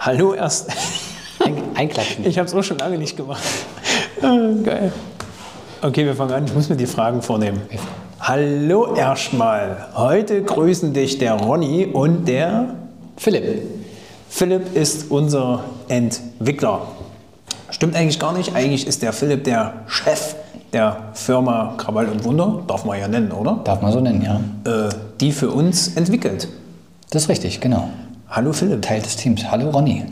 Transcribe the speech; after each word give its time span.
Hallo 0.00 0.32
erst. 0.32 0.70
Ein, 1.44 1.56
einklatschen. 1.74 2.24
Ich 2.26 2.38
habe 2.38 2.48
es 2.48 2.54
auch 2.54 2.62
schon 2.62 2.78
lange 2.78 2.96
nicht 2.96 3.18
gemacht. 3.18 3.42
Ah, 4.22 4.34
Geil. 4.64 4.92
Okay, 5.82 6.06
wir 6.06 6.14
fangen 6.14 6.32
an. 6.32 6.44
Ich 6.46 6.54
muss 6.54 6.70
mir 6.70 6.76
die 6.76 6.86
Fragen 6.86 7.20
vornehmen. 7.20 7.60
Hallo 8.18 8.94
erstmal. 8.94 9.88
Heute 9.94 10.42
grüßen 10.42 10.94
dich 10.94 11.18
der 11.18 11.34
Ronny 11.34 11.84
und 11.84 12.26
der 12.26 12.76
Philipp. 13.18 13.62
Philipp 14.30 14.74
ist 14.74 15.10
unser 15.10 15.64
Entwickler. 15.88 16.80
Stimmt 17.68 17.94
eigentlich 17.94 18.18
gar 18.18 18.32
nicht. 18.32 18.54
Eigentlich 18.54 18.86
ist 18.86 19.02
der 19.02 19.12
Philipp 19.12 19.44
der 19.44 19.82
Chef 19.86 20.34
der 20.72 20.96
Firma 21.12 21.74
Krawall 21.76 22.06
und 22.06 22.24
Wunder, 22.24 22.62
darf 22.66 22.86
man 22.86 22.98
ja 22.98 23.06
nennen, 23.06 23.32
oder? 23.32 23.60
Darf 23.64 23.82
man 23.82 23.92
so 23.92 24.00
nennen, 24.00 24.22
ja. 24.22 24.40
Äh, 24.86 24.88
die 25.20 25.32
für 25.32 25.50
uns 25.50 25.88
entwickelt. 25.96 26.48
Das 27.10 27.24
ist 27.24 27.28
richtig, 27.28 27.60
genau. 27.60 27.90
Hallo 28.32 28.52
Philipp. 28.52 28.82
Teil 28.82 29.02
des 29.02 29.16
Teams. 29.16 29.50
Hallo 29.50 29.70
Ronny. 29.70 30.04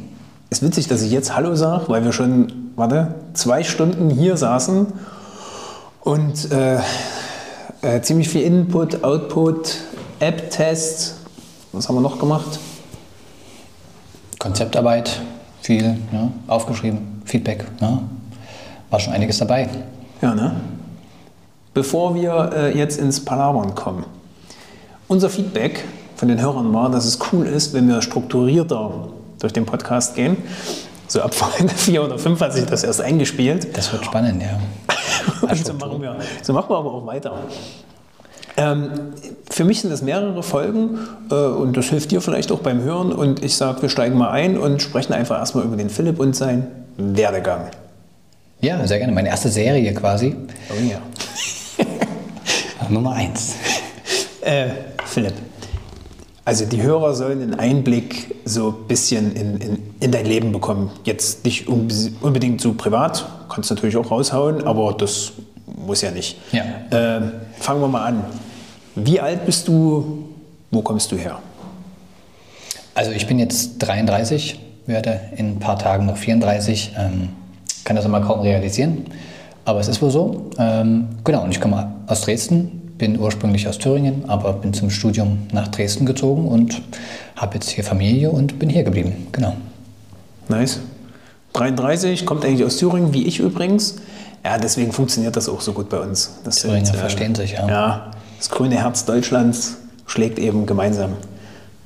Ist 0.51 0.61
witzig, 0.61 0.89
dass 0.89 1.03
ich 1.03 1.13
jetzt 1.13 1.37
Hallo 1.37 1.55
sage, 1.55 1.85
weil 1.87 2.05
wir 2.05 2.13
schon, 2.13 2.73
warte, 2.75 3.15
zwei 3.33 3.63
Stunden 3.63 4.11
hier 4.11 4.37
saßen 4.37 4.89
und 6.01 6.51
äh, 6.51 6.81
äh, 7.83 8.01
ziemlich 8.03 8.29
viel 8.29 8.43
Input, 8.43 9.05
Output, 9.05 9.77
App-Test. 10.19 11.15
Was 11.71 11.89
haben 11.89 11.95
wir 11.95 12.01
noch 12.01 12.19
gemacht? 12.19 12.59
Konzeptarbeit, 14.41 15.21
viel 15.63 15.97
ja, 16.13 16.33
aufgeschrieben, 16.49 17.23
Feedback. 17.25 17.67
Ja. 17.81 18.03
War 18.91 18.99
schon 18.99 19.13
einiges 19.13 19.39
dabei. 19.39 19.69
Ja, 20.21 20.35
ne? 20.35 20.57
Bevor 21.73 22.17
wir 22.17 22.51
äh, 22.53 22.77
jetzt 22.77 22.99
ins 22.99 23.25
Palabern 23.25 23.77
kommen. 23.77 24.05
Unser 25.07 25.31
Feedback 25.31 25.85
von 26.19 26.29
den 26.29 26.41
Hörern 26.41 26.75
war, 26.75 26.91
dass 26.91 27.07
es 27.07 27.19
cool 27.33 27.47
ist, 27.47 27.73
wenn 27.75 27.89
wir 27.89 28.03
strukturierter 28.03 29.09
durch 29.39 29.53
den 29.53 29.65
Podcast 29.65 30.17
gehen. 30.17 30.37
So 31.07 31.23
ab 31.23 31.33
Folge 31.33 31.69
4 31.75 32.03
oder 32.03 32.19
5 32.19 32.41
hat 32.41 32.53
sich 32.53 32.67
das 32.67 32.83
erst 32.83 33.01
eingespielt. 33.01 33.77
Das 33.77 33.93
wird 33.93 34.05
spannend, 34.05 34.43
ja. 34.43 34.59
Und 35.41 35.57
so 35.67 35.73
machen, 35.75 36.03
wir, 36.03 36.17
so 36.43 36.53
machen 36.53 36.71
wir 36.71 36.77
aber 36.77 36.93
auch 36.93 37.07
weiter. 37.07 37.39
Ähm, 38.57 38.91
für 39.49 39.63
mich 39.63 39.81
sind 39.81 39.91
das 39.91 40.03
mehrere 40.03 40.43
Folgen 40.43 40.99
äh, 41.31 41.35
und 41.35 41.77
das 41.77 41.87
hilft 41.87 42.11
dir 42.11 42.21
vielleicht 42.21 42.51
auch 42.51 42.59
beim 42.59 42.83
Hören. 42.83 43.13
Und 43.13 43.45
ich 43.45 43.57
sage, 43.57 43.83
wir 43.83 43.89
steigen 43.89 44.19
mal 44.19 44.31
ein 44.31 44.59
und 44.59 44.83
sprechen 44.83 45.13
einfach 45.13 45.39
erstmal 45.39 45.65
über 45.65 45.77
den 45.77 45.89
Philipp 45.89 46.19
und 46.19 46.35
seinen 46.35 46.67
Werdegang. 46.97 47.71
Ja, 48.61 48.85
sehr 48.89 48.99
gerne. 48.99 49.13
Meine 49.13 49.29
erste 49.29 49.51
Serie 49.51 49.95
quasi. 49.95 50.35
Oh 50.71 50.83
ja. 50.83 50.99
Nummer 52.89 53.13
eins. 53.13 53.55
Äh, 54.41 54.71
Philipp, 55.05 55.35
also 56.49 56.65
die 56.65 56.81
Hörer 56.81 57.13
sollen 57.15 57.43
einen 57.43 57.55
Einblick 57.61 58.35
so 58.47 58.69
ein 58.71 58.89
bisschen 58.89 59.37
in, 59.37 59.59
in, 59.59 59.79
in 60.01 60.13
dein 60.13 60.25
Leben 60.25 60.51
bekommen. 60.51 60.91
Jetzt 61.05 61.45
nicht 61.45 61.69
unbe- 61.69 62.11
unbedingt 62.23 62.63
so 62.63 62.73
privat, 62.73 63.27
kannst 63.51 63.69
natürlich 63.69 63.99
auch 63.99 64.11
raushauen, 64.11 64.65
aber 64.65 64.95
das 64.95 65.33
muss 65.77 66.01
ja 66.01 66.11
nicht. 66.11 66.39
Ja. 66.53 66.63
Äh, 67.19 67.21
fangen 67.59 67.83
wir 67.83 67.89
mal 67.89 68.03
an. 68.07 68.25
Wie 68.95 69.21
alt 69.21 69.45
bist 69.45 69.69
du? 69.69 70.25
Wo 70.71 70.81
kommst 70.81 71.13
du 71.13 71.17
her? 71.17 71.39
Also 72.95 73.11
ich 73.11 73.27
bin 73.27 73.39
jetzt 73.39 73.77
33, 73.81 74.59
werde 74.87 75.21
in 75.37 75.57
ein 75.57 75.59
paar 75.59 75.79
Tagen 75.79 76.07
noch 76.07 76.17
34. 76.17 76.93
Ähm, 76.99 77.29
kann 77.85 77.95
das 77.95 78.07
immer 78.07 78.23
kaum 78.23 78.41
realisieren, 78.41 79.05
aber 79.67 79.81
es 79.81 79.89
ist 79.89 80.01
wohl 80.01 80.11
so. 80.11 80.49
Ähm, 80.59 81.09
genau, 81.25 81.45
und 81.45 81.51
ich 81.51 81.61
komme 81.61 81.93
aus 82.07 82.23
Dresden, 82.23 82.88
bin 82.99 83.19
ursprünglich 83.19 83.67
aus 83.69 83.79
Thüringen, 83.79 84.25
aber 84.29 84.53
bin 84.53 84.75
zum 84.75 84.91
Studium 84.91 85.47
nach 85.53 85.69
Dresden 85.69 86.05
gezogen 86.05 86.49
und 86.49 86.83
habe 87.37 87.55
jetzt 87.55 87.71
hier 87.71 87.85
Familie 87.85 88.31
und 88.31 88.59
bin 88.59 88.69
hier 88.69 88.83
geblieben. 88.83 89.29
Genau. 89.33 89.55
Nice. 90.49 90.81
33, 91.53 92.27
kommt 92.27 92.45
eigentlich 92.45 92.65
aus 92.65 92.77
Thüringen, 92.77 93.15
wie 93.15 93.27
ich 93.27 93.39
übrigens. 93.39 93.97
Ja, 94.45 94.59
deswegen 94.59 94.93
funktioniert 94.93 95.37
das 95.37 95.49
auch 95.49 95.61
so 95.61 95.73
gut 95.73 95.89
bei 95.89 95.99
uns. 95.99 96.39
Das 96.45 96.57
Thüringer 96.57 96.95
verstehen 96.95 97.35
sich, 97.35 97.53
ja. 97.53 97.69
Ja, 97.69 98.11
das 98.39 98.51
grüne 98.51 98.77
Herz 98.77 99.05
Deutschlands 99.05 99.77
schlägt 100.07 100.39
eben 100.39 100.67
gemeinsam. 100.67 101.15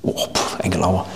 Oh, 0.03 0.13
pff, 0.13 0.61
ein 0.61 0.71
Gelauer. 0.71 1.07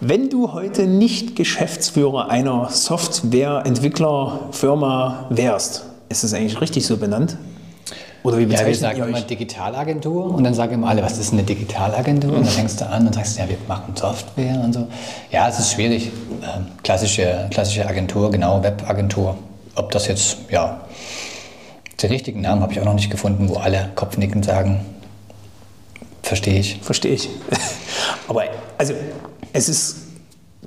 Wenn 0.00 0.28
du 0.30 0.52
heute 0.52 0.86
nicht 0.86 1.36
Geschäftsführer 1.36 2.30
einer 2.30 2.68
Softwareentwicklerfirma 2.70 5.26
wärst, 5.30 5.84
ist 6.08 6.24
das 6.24 6.32
eigentlich 6.32 6.60
richtig 6.60 6.86
so 6.86 6.96
benannt? 6.96 7.36
Oder 8.22 8.38
wie 8.38 8.42
Ja, 8.42 8.48
wir 8.48 8.56
bezeichnet 8.56 8.76
sagen 8.76 8.98
ihr 8.98 9.06
immer? 9.06 9.20
Digitalagentur 9.20 10.34
und 10.34 10.44
dann 10.44 10.54
sagen 10.54 10.74
immer 10.74 10.88
alle, 10.88 11.02
was 11.02 11.18
ist 11.18 11.32
eine 11.32 11.42
Digitalagentur? 11.42 12.34
Und 12.34 12.46
dann 12.46 12.52
fängst 12.52 12.80
du 12.80 12.86
an 12.86 13.06
und 13.06 13.14
sagst, 13.14 13.38
ja, 13.38 13.48
wir 13.48 13.56
machen 13.66 13.94
Software 13.96 14.60
und 14.62 14.72
so. 14.74 14.86
Ja, 15.30 15.48
es 15.48 15.58
ist 15.58 15.72
schwierig. 15.72 16.10
Ähm, 16.42 16.66
klassische, 16.82 17.48
klassische 17.50 17.86
Agentur, 17.86 18.30
genau, 18.30 18.62
Webagentur. 18.62 19.38
Ob 19.74 19.90
das 19.92 20.06
jetzt, 20.06 20.38
ja, 20.50 20.80
den 22.02 22.10
richtigen 22.10 22.40
Namen 22.42 22.62
habe 22.62 22.72
ich 22.72 22.80
auch 22.80 22.84
noch 22.84 22.94
nicht 22.94 23.10
gefunden, 23.10 23.48
wo 23.48 23.56
alle 23.56 23.90
Kopfnicken 23.94 24.42
sagen, 24.42 24.80
verstehe 26.22 26.58
ich. 26.58 26.78
Verstehe 26.82 27.14
ich. 27.14 27.28
Aber 28.28 28.44
also, 28.78 28.94
es 29.52 29.68
ist 29.68 29.96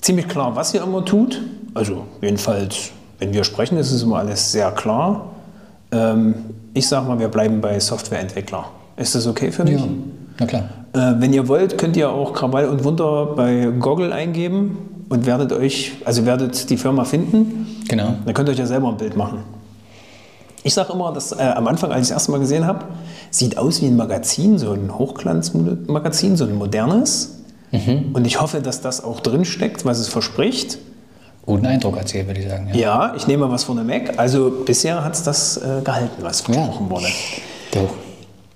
ziemlich 0.01 0.27
klar, 0.27 0.55
was 0.55 0.73
ihr 0.73 0.81
immer 0.81 1.05
tut. 1.05 1.41
Also 1.73 2.05
jedenfalls, 2.21 2.91
wenn 3.19 3.33
wir 3.33 3.43
sprechen, 3.43 3.77
ist 3.77 3.91
es 3.91 4.03
immer 4.03 4.19
alles 4.19 4.51
sehr 4.51 4.71
klar. 4.71 5.31
Ähm, 5.91 6.35
ich 6.73 6.87
sage 6.87 7.07
mal, 7.07 7.19
wir 7.19 7.27
bleiben 7.27 7.61
bei 7.61 7.79
Softwareentwickler. 7.79 8.65
Ist 8.97 9.15
das 9.15 9.27
okay 9.27 9.51
für 9.51 9.65
dich? 9.65 9.79
Ja, 9.79 9.87
na 10.39 10.45
klar. 10.45 10.69
Äh, 10.93 11.19
wenn 11.19 11.33
ihr 11.33 11.47
wollt, 11.47 11.77
könnt 11.77 11.97
ihr 11.97 12.09
auch 12.09 12.33
Krawall 12.33 12.67
und 12.67 12.83
Wunder 12.83 13.27
bei 13.35 13.71
Goggle 13.79 14.13
eingeben 14.13 15.05
und 15.09 15.25
werdet 15.25 15.51
euch, 15.51 15.93
also 16.05 16.25
werdet 16.25 16.69
die 16.69 16.77
Firma 16.77 17.03
finden. 17.05 17.67
Genau. 17.87 18.15
Dann 18.25 18.33
könnt 18.33 18.49
ihr 18.49 18.53
euch 18.53 18.59
ja 18.59 18.65
selber 18.65 18.89
ein 18.89 18.97
Bild 18.97 19.15
machen. 19.15 19.39
Ich 20.63 20.73
sage 20.73 20.93
immer, 20.93 21.11
dass 21.11 21.31
äh, 21.31 21.41
am 21.41 21.67
Anfang, 21.67 21.91
als 21.91 22.03
ich 22.03 22.09
das 22.09 22.17
erste 22.17 22.31
Mal 22.31 22.39
gesehen 22.39 22.65
habe, 22.65 22.85
sieht 23.29 23.57
aus 23.57 23.81
wie 23.81 23.87
ein 23.87 23.97
Magazin, 23.97 24.57
so 24.57 24.71
ein 24.71 24.97
Hochglanzmagazin, 24.97 26.37
so 26.37 26.45
ein 26.45 26.55
modernes. 26.55 27.39
Und 28.13 28.27
ich 28.27 28.39
hoffe, 28.39 28.61
dass 28.61 28.81
das 28.81 29.03
auch 29.03 29.19
drin 29.19 29.45
steckt, 29.45 29.83
was 29.83 29.97
es 29.97 30.07
verspricht. 30.07 30.77
Guten 31.45 31.65
Eindruck 31.65 31.97
erzählt, 31.97 32.27
würde 32.27 32.39
ich 32.39 32.47
sagen. 32.47 32.69
Ja. 32.69 32.75
Ja, 32.75 33.13
ich 33.17 33.27
nehme 33.27 33.45
mal 33.45 33.51
was 33.51 33.65
von 33.65 33.75
der 33.75 33.83
Mac. 33.83 34.17
Also 34.17 34.63
bisher 34.65 35.03
hat 35.03 35.13
es 35.13 35.23
das 35.23 35.57
äh, 35.57 35.81
gehalten, 35.83 36.21
was 36.21 36.41
versprochen 36.41 36.89
wurde. 36.89 37.07
Du. 37.71 37.89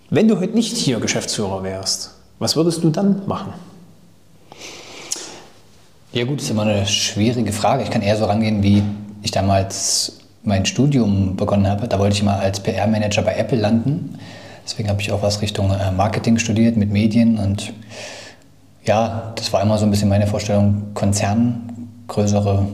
Wenn 0.09 0.27
du 0.29 0.39
heute 0.39 0.53
nicht 0.53 0.77
hier 0.77 0.99
Geschäftsführer 0.99 1.63
wärst, 1.63 2.11
was 2.39 2.55
würdest 2.55 2.83
du 2.83 2.89
dann 2.89 3.23
machen? 3.25 3.53
Ja 6.13 6.23
gut, 6.23 6.41
ist 6.41 6.49
immer 6.49 6.61
eine 6.61 6.85
schwierige 6.85 7.51
Frage. 7.51 7.83
Ich 7.83 7.89
kann 7.89 8.01
eher 8.01 8.15
so 8.15 8.23
rangehen, 8.23 8.63
wie 8.63 8.81
ich 9.21 9.31
damals 9.31 10.19
mein 10.43 10.65
Studium 10.65 11.35
begonnen 11.35 11.67
habe. 11.67 11.89
Da 11.89 11.99
wollte 11.99 12.15
ich 12.15 12.23
mal 12.23 12.39
als 12.39 12.61
PR-Manager 12.61 13.21
bei 13.21 13.35
Apple 13.35 13.59
landen. 13.59 14.17
Deswegen 14.63 14.87
habe 14.87 15.01
ich 15.01 15.11
auch 15.11 15.21
was 15.21 15.41
Richtung 15.41 15.71
äh, 15.71 15.91
Marketing 15.91 16.37
studiert 16.37 16.77
mit 16.77 16.89
Medien 16.89 17.37
und 17.37 17.73
ja, 18.85 19.33
das 19.35 19.51
war 19.51 19.61
immer 19.61 19.77
so 19.77 19.85
ein 19.85 19.91
bisschen 19.91 20.07
meine 20.07 20.27
Vorstellung, 20.27 20.93
Konzern, 20.93 21.76
größere 22.07 22.67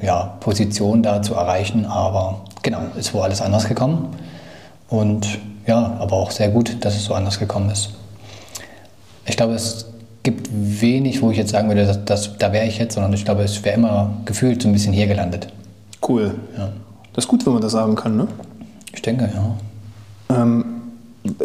ja, 0.00 0.36
Position 0.40 1.02
da 1.02 1.22
zu 1.22 1.34
erreichen. 1.34 1.86
Aber 1.86 2.40
genau, 2.62 2.80
ist 2.96 3.14
wohl 3.14 3.22
alles 3.22 3.40
anders 3.40 3.68
gekommen. 3.68 4.16
Und 4.88 5.38
ja, 5.66 5.96
aber 5.98 6.16
auch 6.16 6.30
sehr 6.30 6.48
gut, 6.48 6.84
dass 6.84 6.96
es 6.96 7.04
so 7.04 7.14
anders 7.14 7.38
gekommen 7.38 7.70
ist. 7.70 7.90
Ich 9.26 9.36
glaube, 9.36 9.54
es 9.54 9.86
gibt 10.22 10.48
wenig, 10.52 11.20
wo 11.22 11.30
ich 11.30 11.36
jetzt 11.36 11.50
sagen 11.50 11.68
würde, 11.68 11.86
dass, 11.86 12.04
dass, 12.04 12.38
da 12.38 12.52
wäre 12.52 12.66
ich 12.66 12.78
jetzt, 12.78 12.94
sondern 12.94 13.12
ich 13.12 13.24
glaube, 13.24 13.42
es 13.42 13.62
wäre 13.64 13.76
immer 13.76 14.10
gefühlt 14.24 14.62
so 14.62 14.68
ein 14.68 14.72
bisschen 14.72 14.92
hier 14.92 15.06
gelandet. 15.06 15.48
Cool. 16.06 16.34
Ja. 16.56 16.70
Das 17.12 17.24
ist 17.24 17.28
gut, 17.28 17.44
wenn 17.44 17.52
man 17.52 17.62
das 17.62 17.72
sagen 17.72 17.94
kann, 17.94 18.16
ne? 18.16 18.28
Ich 18.94 19.02
denke, 19.02 19.30
ja. 19.32 20.36
Ähm, 20.36 20.64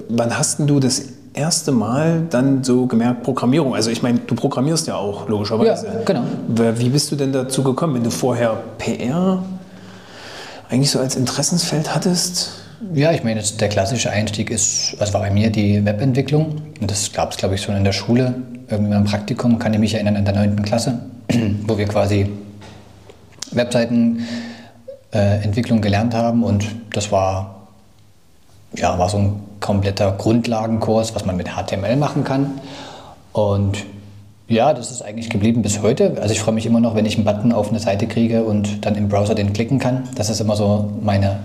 wann 0.10 0.38
hast 0.38 0.60
denn 0.60 0.68
du 0.68 0.80
das 0.80 1.04
erste 1.34 1.72
Mal 1.72 2.24
dann 2.30 2.64
so 2.64 2.86
gemerkt, 2.86 3.24
Programmierung? 3.24 3.76
Also 3.76 3.90
ich 3.90 4.02
meine, 4.02 4.20
du 4.20 4.36
programmierst 4.36 4.88
ja 4.88 4.96
auch, 4.96 5.28
logischerweise. 5.28 5.88
Ja, 5.88 5.94
genau. 6.06 6.24
Wie 6.48 6.90
bist 6.90 7.12
du 7.12 7.16
denn 7.16 7.34
dazu 7.34 7.64
gekommen, 7.64 7.96
wenn 7.96 8.04
du 8.04 8.12
vorher 8.12 8.58
PR 8.78 9.44
eigentlich 10.70 10.92
so 10.92 11.00
als 11.00 11.16
Interessensfeld 11.16 11.94
hattest? 11.94 12.52
Ja, 12.94 13.12
ich 13.12 13.24
meine, 13.24 13.42
der 13.42 13.70
klassische 13.70 14.12
Einstieg 14.12 14.50
ist, 14.50 14.96
also 15.00 15.14
war 15.14 15.22
bei 15.22 15.32
mir 15.32 15.50
die 15.50 15.86
Webentwicklung. 15.86 16.62
Und 16.82 16.92
das 16.92 17.14
gab 17.14 17.32
es, 17.32 17.38
glaube 17.38 17.56
ich, 17.56 17.62
schon 17.62 17.76
in 17.76 17.84
der 17.84 17.94
Schule. 17.94 18.36
Irgendwie 18.70 18.92
beim 18.92 19.06
Praktikum 19.06 19.60
kann 19.60 19.74
ich 19.74 19.80
mich 19.80 19.94
erinnern, 19.94 20.16
in 20.16 20.26
der 20.26 20.36
9. 20.36 20.64
Klasse, 20.64 21.00
wo 21.68 21.78
wir 21.78 21.88
quasi 21.88 22.30
Webseitenentwicklung 23.52 25.80
äh, 25.80 25.82
gelernt 25.82 26.14
haben. 26.14 26.44
Und 26.44 26.66
das 26.92 27.12
war, 27.12 27.68
ja, 28.76 28.98
war 29.00 29.10
so 29.10 29.18
ein 29.18 29.40
kompletter 29.64 30.12
Grundlagenkurs, 30.12 31.16
was 31.16 31.26
man 31.26 31.36
mit 31.36 31.50
HTML 31.50 31.96
machen 31.96 32.24
kann. 32.24 32.60
Und 33.32 33.86
ja, 34.48 34.74
das 34.74 34.92
ist 34.92 35.02
eigentlich 35.02 35.30
geblieben 35.30 35.64
bis 35.64 35.82
heute. 35.82 36.18
Also 36.22 36.34
ich 36.34 36.42
freue 36.42 36.54
mich 36.54 36.66
immer 36.66 36.80
noch, 36.80 36.94
wenn 36.94 37.06
ich 37.06 37.16
einen 37.16 37.26
Button 37.26 37.52
auf 37.52 37.70
eine 37.70 37.80
Seite 37.80 38.06
kriege 38.06 38.44
und 38.44 38.86
dann 38.86 38.96
im 38.96 39.10
Browser 39.10 39.34
den 39.34 39.54
klicken 39.54 39.80
kann. 39.80 40.04
Das 40.16 40.30
ist 40.30 40.42
immer 40.42 40.56
so 40.56 40.92
meine, 41.02 41.40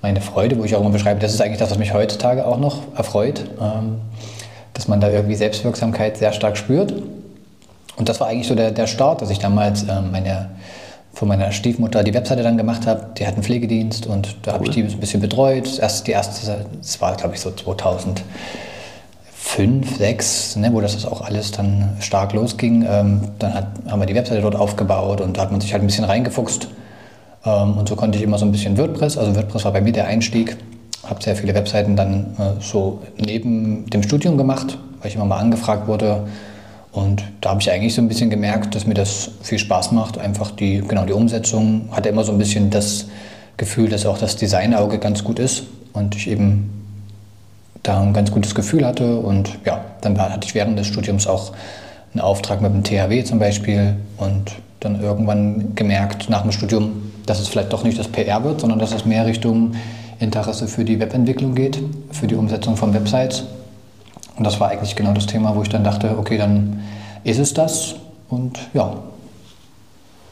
meine 0.00 0.20
Freude, 0.20 0.58
wo 0.58 0.64
ich 0.64 0.74
auch 0.76 0.80
immer 0.80 0.90
beschreibe, 0.90 1.20
das 1.20 1.34
ist 1.34 1.42
eigentlich 1.42 1.58
das, 1.58 1.70
was 1.70 1.78
mich 1.78 1.92
heutzutage 1.92 2.46
auch 2.46 2.58
noch 2.58 2.78
erfreut, 2.96 3.44
ähm, 3.60 3.96
dass 4.72 4.88
man 4.88 5.00
da 5.00 5.10
irgendwie 5.10 5.34
Selbstwirksamkeit 5.34 6.16
sehr 6.16 6.32
stark 6.32 6.56
spürt. 6.56 6.94
und 7.96 8.08
das 8.08 8.20
war 8.20 8.28
eigentlich 8.28 8.46
so 8.46 8.54
der, 8.54 8.70
der 8.70 8.86
Start, 8.86 9.22
dass 9.22 9.30
ich 9.30 9.40
damals 9.40 9.82
äh, 9.82 10.00
meine, 10.00 10.50
von 11.16 11.28
meiner 11.28 11.50
Stiefmutter 11.50 12.04
die 12.04 12.12
Webseite 12.12 12.42
dann 12.42 12.58
gemacht 12.58 12.86
habe. 12.86 13.06
Die 13.16 13.26
hat 13.26 13.34
einen 13.34 13.42
Pflegedienst 13.42 14.06
und 14.06 14.36
da 14.42 14.50
cool. 14.50 14.54
habe 14.54 14.64
ich 14.66 14.74
die 14.74 14.82
ein 14.82 15.00
bisschen 15.00 15.22
betreut. 15.22 15.78
Erst 15.78 16.06
die 16.06 16.10
erste, 16.10 16.66
das 16.76 17.00
war 17.00 17.16
glaube 17.16 17.34
ich 17.34 17.40
so 17.40 17.50
2000 17.50 18.22
fünf, 19.32 19.96
sechs, 19.96 20.56
ne, 20.56 20.70
wo 20.74 20.82
das 20.82 21.06
auch 21.06 21.22
alles 21.22 21.52
dann 21.52 21.96
stark 22.00 22.34
losging. 22.34 22.84
Ähm, 22.86 23.20
dann 23.38 23.54
hat, 23.54 23.68
haben 23.88 24.00
wir 24.00 24.06
die 24.06 24.14
Webseite 24.14 24.42
dort 24.42 24.56
aufgebaut 24.56 25.22
und 25.22 25.38
da 25.38 25.42
hat 25.42 25.52
man 25.52 25.62
sich 25.62 25.72
halt 25.72 25.82
ein 25.82 25.86
bisschen 25.86 26.04
reingefuchst. 26.04 26.68
Ähm, 27.46 27.78
und 27.78 27.88
so 27.88 27.96
konnte 27.96 28.18
ich 28.18 28.24
immer 28.24 28.36
so 28.36 28.44
ein 28.44 28.52
bisschen 28.52 28.76
WordPress, 28.76 29.16
also 29.16 29.34
WordPress 29.34 29.64
war 29.64 29.72
bei 29.72 29.80
mir 29.80 29.92
der 29.92 30.08
Einstieg. 30.08 30.58
Habe 31.04 31.22
sehr 31.22 31.34
viele 31.34 31.54
Webseiten 31.54 31.96
dann 31.96 32.36
äh, 32.38 32.60
so 32.60 33.00
neben 33.16 33.88
dem 33.88 34.02
Studium 34.02 34.36
gemacht, 34.36 34.76
weil 35.00 35.08
ich 35.08 35.14
immer 35.14 35.24
mal 35.24 35.38
angefragt 35.38 35.88
wurde. 35.88 36.26
Und 36.96 37.24
da 37.42 37.50
habe 37.50 37.60
ich 37.60 37.70
eigentlich 37.70 37.94
so 37.94 38.00
ein 38.00 38.08
bisschen 38.08 38.30
gemerkt, 38.30 38.74
dass 38.74 38.86
mir 38.86 38.94
das 38.94 39.30
viel 39.42 39.58
Spaß 39.58 39.92
macht. 39.92 40.16
Einfach 40.16 40.50
die, 40.50 40.78
genau 40.78 41.04
die 41.04 41.12
Umsetzung. 41.12 41.90
Hatte 41.92 42.08
immer 42.08 42.24
so 42.24 42.32
ein 42.32 42.38
bisschen 42.38 42.70
das 42.70 43.08
Gefühl, 43.58 43.90
dass 43.90 44.06
auch 44.06 44.16
das 44.16 44.36
Designauge 44.36 44.98
ganz 44.98 45.22
gut 45.22 45.38
ist 45.38 45.64
und 45.92 46.16
ich 46.16 46.26
eben 46.26 46.70
da 47.82 48.00
ein 48.00 48.14
ganz 48.14 48.30
gutes 48.30 48.54
Gefühl 48.54 48.86
hatte. 48.86 49.18
Und 49.18 49.58
ja, 49.66 49.84
dann 50.00 50.18
hatte 50.18 50.46
ich 50.46 50.54
während 50.54 50.78
des 50.78 50.86
Studiums 50.86 51.26
auch 51.26 51.52
einen 52.14 52.22
Auftrag 52.22 52.62
mit 52.62 52.72
dem 52.72 52.82
THW 52.82 53.24
zum 53.24 53.40
Beispiel 53.40 53.96
und 54.16 54.52
dann 54.80 54.98
irgendwann 55.02 55.74
gemerkt 55.74 56.30
nach 56.30 56.42
dem 56.42 56.52
Studium, 56.52 57.12
dass 57.26 57.40
es 57.40 57.48
vielleicht 57.48 57.74
doch 57.74 57.84
nicht 57.84 57.98
das 57.98 58.08
PR 58.08 58.42
wird, 58.42 58.62
sondern 58.62 58.78
dass 58.78 58.94
es 58.94 59.04
mehr 59.04 59.26
Richtung 59.26 59.72
Interesse 60.18 60.66
für 60.66 60.86
die 60.86 60.98
Webentwicklung 60.98 61.54
geht, 61.54 61.78
für 62.12 62.26
die 62.26 62.36
Umsetzung 62.36 62.74
von 62.78 62.94
Websites. 62.94 63.44
Und 64.36 64.44
das 64.44 64.60
war 64.60 64.68
eigentlich 64.68 64.96
genau 64.96 65.12
das 65.12 65.26
Thema, 65.26 65.56
wo 65.56 65.62
ich 65.62 65.68
dann 65.68 65.84
dachte, 65.84 66.16
okay, 66.18 66.38
dann 66.38 66.80
ist 67.24 67.38
es 67.38 67.54
das 67.54 67.96
und 68.28 68.58
ja. 68.74 68.94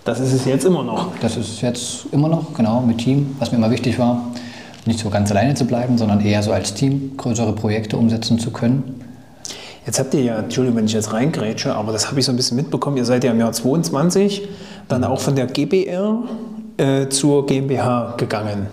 Das 0.04 0.20
ist 0.20 0.32
es 0.32 0.44
jetzt 0.44 0.64
immer 0.64 0.82
noch. 0.82 1.16
Das 1.20 1.36
ist 1.36 1.48
es 1.48 1.60
jetzt 1.62 2.06
immer 2.12 2.28
noch, 2.28 2.52
genau, 2.52 2.82
mit 2.82 2.98
Team, 2.98 3.36
was 3.38 3.50
mir 3.50 3.58
immer 3.58 3.70
wichtig 3.70 3.98
war 3.98 4.20
nicht 4.86 4.98
so 4.98 5.10
ganz 5.10 5.30
alleine 5.30 5.54
zu 5.54 5.64
bleiben, 5.64 5.98
sondern 5.98 6.20
eher 6.20 6.42
so 6.42 6.52
als 6.52 6.74
Team 6.74 7.16
größere 7.16 7.52
Projekte 7.54 7.96
umsetzen 7.96 8.38
zu 8.38 8.50
können. 8.50 9.00
Jetzt 9.86 9.98
habt 9.98 10.14
ihr 10.14 10.22
ja, 10.22 10.38
Entschuldigung, 10.38 10.78
wenn 10.78 10.86
ich 10.86 10.94
jetzt 10.94 11.12
reingrätsche, 11.12 11.74
aber 11.74 11.92
das 11.92 12.08
habe 12.08 12.18
ich 12.18 12.26
so 12.26 12.32
ein 12.32 12.36
bisschen 12.36 12.56
mitbekommen. 12.56 12.96
Ihr 12.96 13.04
seid 13.04 13.24
ja 13.24 13.32
im 13.32 13.38
Jahr 13.38 13.52
22 13.52 14.48
dann 14.88 15.04
auch 15.04 15.20
von 15.20 15.36
der 15.36 15.46
GBR 15.46 16.22
äh, 16.78 17.08
zur 17.08 17.46
GmbH 17.46 18.14
gegangen. 18.16 18.68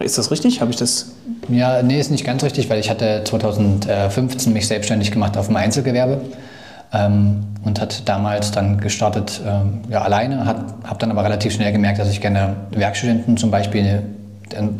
Ist 0.00 0.16
das 0.16 0.30
richtig? 0.30 0.60
Habe 0.60 0.70
ich 0.70 0.76
das? 0.76 1.12
Ja, 1.48 1.82
nee, 1.82 1.98
ist 1.98 2.10
nicht 2.10 2.24
ganz 2.24 2.42
richtig, 2.44 2.70
weil 2.70 2.78
ich 2.78 2.90
hatte 2.90 3.22
2015 3.24 4.52
mich 4.52 4.68
selbstständig 4.68 5.10
gemacht 5.10 5.36
auf 5.36 5.46
dem 5.46 5.56
Einzelgewerbe 5.56 6.20
ähm, 6.92 7.44
und 7.64 7.80
hat 7.80 8.08
damals 8.08 8.50
dann 8.50 8.80
gestartet 8.80 9.40
ähm, 9.46 9.80
ja, 9.88 10.02
alleine, 10.02 10.46
habe 10.46 10.98
dann 10.98 11.10
aber 11.10 11.24
relativ 11.24 11.52
schnell 11.54 11.72
gemerkt, 11.72 11.98
dass 11.98 12.10
ich 12.10 12.20
gerne 12.20 12.56
Werkstudenten 12.70 13.36
zum 13.36 13.50
Beispiel 13.50 14.02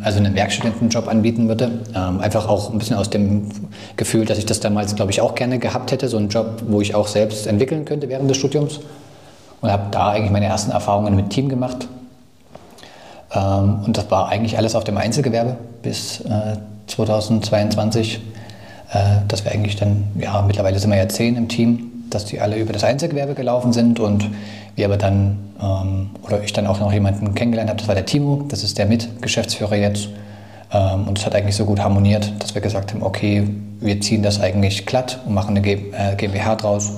also 0.02 0.18
einen 0.18 0.34
Werkstudentenjob 0.34 1.08
anbieten 1.08 1.48
würde. 1.48 1.70
Ähm, 1.94 2.20
einfach 2.20 2.48
auch 2.48 2.72
ein 2.72 2.78
bisschen 2.78 2.96
aus 2.96 3.10
dem 3.10 3.48
Gefühl, 3.96 4.24
dass 4.24 4.38
ich 4.38 4.46
das 4.46 4.60
damals, 4.60 4.94
glaube 4.94 5.10
ich, 5.10 5.20
auch 5.20 5.34
gerne 5.34 5.58
gehabt 5.58 5.92
hätte. 5.92 6.08
So 6.08 6.16
einen 6.16 6.28
Job, 6.28 6.62
wo 6.66 6.80
ich 6.80 6.94
auch 6.94 7.06
selbst 7.06 7.46
entwickeln 7.46 7.84
könnte 7.84 8.08
während 8.08 8.30
des 8.30 8.36
Studiums. 8.36 8.80
Und 9.60 9.70
habe 9.70 9.88
da 9.90 10.10
eigentlich 10.10 10.30
meine 10.30 10.46
ersten 10.46 10.70
Erfahrungen 10.70 11.16
mit 11.16 11.30
Team 11.30 11.48
gemacht. 11.48 11.88
Ähm, 13.34 13.80
und 13.84 13.96
das 13.96 14.10
war 14.10 14.28
eigentlich 14.28 14.56
alles 14.58 14.74
auf 14.74 14.84
dem 14.84 14.96
Einzelgewerbe 14.96 15.56
bis 15.82 16.20
äh, 16.20 16.56
2022. 16.86 18.20
Äh, 18.90 19.26
dass 19.28 19.44
wir 19.44 19.52
eigentlich 19.52 19.76
dann, 19.76 20.04
ja, 20.18 20.40
mittlerweile 20.42 20.78
sind 20.78 20.90
wir 20.90 20.96
ja 20.96 21.08
zehn 21.08 21.36
im 21.36 21.48
Team, 21.48 22.06
dass 22.08 22.24
die 22.24 22.40
alle 22.40 22.56
über 22.56 22.72
das 22.72 22.84
Einzelgewerbe 22.84 23.34
gelaufen 23.34 23.74
sind 23.74 24.00
und 24.00 24.24
wir 24.76 24.86
aber 24.86 24.96
dann, 24.96 25.38
ähm, 25.60 26.10
oder 26.22 26.42
ich 26.42 26.54
dann 26.54 26.66
auch 26.66 26.80
noch 26.80 26.90
jemanden 26.90 27.34
kennengelernt 27.34 27.68
habe, 27.68 27.78
das 27.78 27.88
war 27.88 27.94
der 27.94 28.06
Timo, 28.06 28.46
das 28.48 28.64
ist 28.64 28.78
der 28.78 28.86
Mitgeschäftsführer 28.86 29.76
jetzt. 29.76 30.08
Ähm, 30.72 31.06
und 31.06 31.18
es 31.18 31.26
hat 31.26 31.34
eigentlich 31.34 31.56
so 31.56 31.66
gut 31.66 31.80
harmoniert, 31.80 32.32
dass 32.38 32.54
wir 32.54 32.62
gesagt 32.62 32.94
haben, 32.94 33.02
okay, 33.02 33.46
wir 33.80 34.00
ziehen 34.00 34.22
das 34.22 34.40
eigentlich 34.40 34.86
glatt 34.86 35.20
und 35.26 35.34
machen 35.34 35.54
eine 35.54 35.60
GmbH 35.60 36.52
äh, 36.52 36.56
draus, 36.56 36.92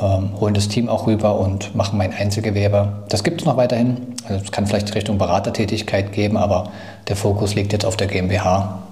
ähm, 0.00 0.30
holen 0.40 0.54
das 0.54 0.68
Team 0.68 0.88
auch 0.88 1.06
rüber 1.06 1.38
und 1.38 1.74
machen 1.74 1.98
mein 1.98 2.12
Einzelgewerbe. 2.12 3.04
Das 3.08 3.22
gibt 3.22 3.40
es 3.40 3.46
noch 3.46 3.56
weiterhin. 3.56 4.14
Also 4.28 4.44
es 4.44 4.52
kann 4.52 4.66
vielleicht 4.66 4.94
Richtung 4.94 5.18
Beratertätigkeit 5.18 6.12
geben, 6.12 6.36
aber 6.36 6.70
der 7.08 7.16
Fokus 7.16 7.54
liegt 7.54 7.72
jetzt 7.72 7.84
auf 7.84 7.96
der 7.96 8.08
GmbH. 8.08 8.82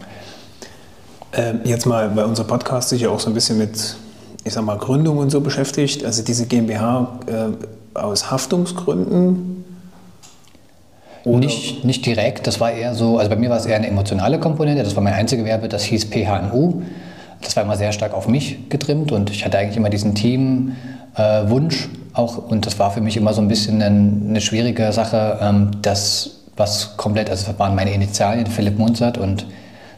Ähm, 1.34 1.60
jetzt 1.64 1.86
mal, 1.86 2.14
weil 2.14 2.24
unser 2.24 2.44
Podcast 2.44 2.90
sich 2.90 3.02
ja 3.02 3.08
auch 3.08 3.20
so 3.20 3.30
ein 3.30 3.34
bisschen 3.34 3.58
mit, 3.58 3.96
ich 4.44 4.52
sag 4.52 4.64
mal, 4.64 4.76
Gründung 4.76 5.18
und 5.18 5.30
so 5.30 5.40
beschäftigt. 5.40 6.04
Also 6.04 6.22
diese 6.22 6.46
GmbH 6.46 7.18
äh, 7.26 7.98
aus 7.98 8.30
Haftungsgründen? 8.30 9.64
Nicht, 11.24 11.84
nicht 11.84 12.04
direkt, 12.04 12.48
das 12.48 12.58
war 12.58 12.72
eher 12.72 12.96
so, 12.96 13.16
also 13.16 13.30
bei 13.30 13.36
mir 13.36 13.48
war 13.48 13.56
es 13.56 13.64
eher 13.64 13.76
eine 13.76 13.86
emotionale 13.86 14.40
Komponente, 14.40 14.82
das 14.82 14.96
war 14.96 15.04
mein 15.04 15.14
Einzelgewerbe, 15.14 15.68
das 15.68 15.84
hieß 15.84 16.06
PHNU. 16.06 16.82
Das 17.40 17.56
war 17.56 17.62
immer 17.64 17.76
sehr 17.76 17.92
stark 17.92 18.14
auf 18.14 18.28
mich 18.28 18.68
getrimmt 18.70 19.12
und 19.12 19.30
ich 19.30 19.44
hatte 19.44 19.58
eigentlich 19.58 19.76
immer 19.76 19.90
diesen 19.90 20.14
Teamwunsch 20.14 20.76
äh, 21.16 21.44
auch 22.14 22.38
und 22.38 22.66
das 22.66 22.78
war 22.78 22.90
für 22.90 23.00
mich 23.00 23.16
immer 23.16 23.32
so 23.32 23.40
ein 23.40 23.48
bisschen 23.48 23.82
eine, 23.82 24.28
eine 24.28 24.40
schwierige 24.40 24.92
Sache, 24.92 25.38
ähm, 25.40 25.70
das 25.82 26.38
was 26.56 26.96
komplett, 26.96 27.30
also 27.30 27.46
das 27.46 27.58
waren 27.58 27.74
meine 27.74 27.92
Initialien, 27.92 28.46
Philipp 28.46 28.78
Munzert 28.78 29.16
und 29.16 29.46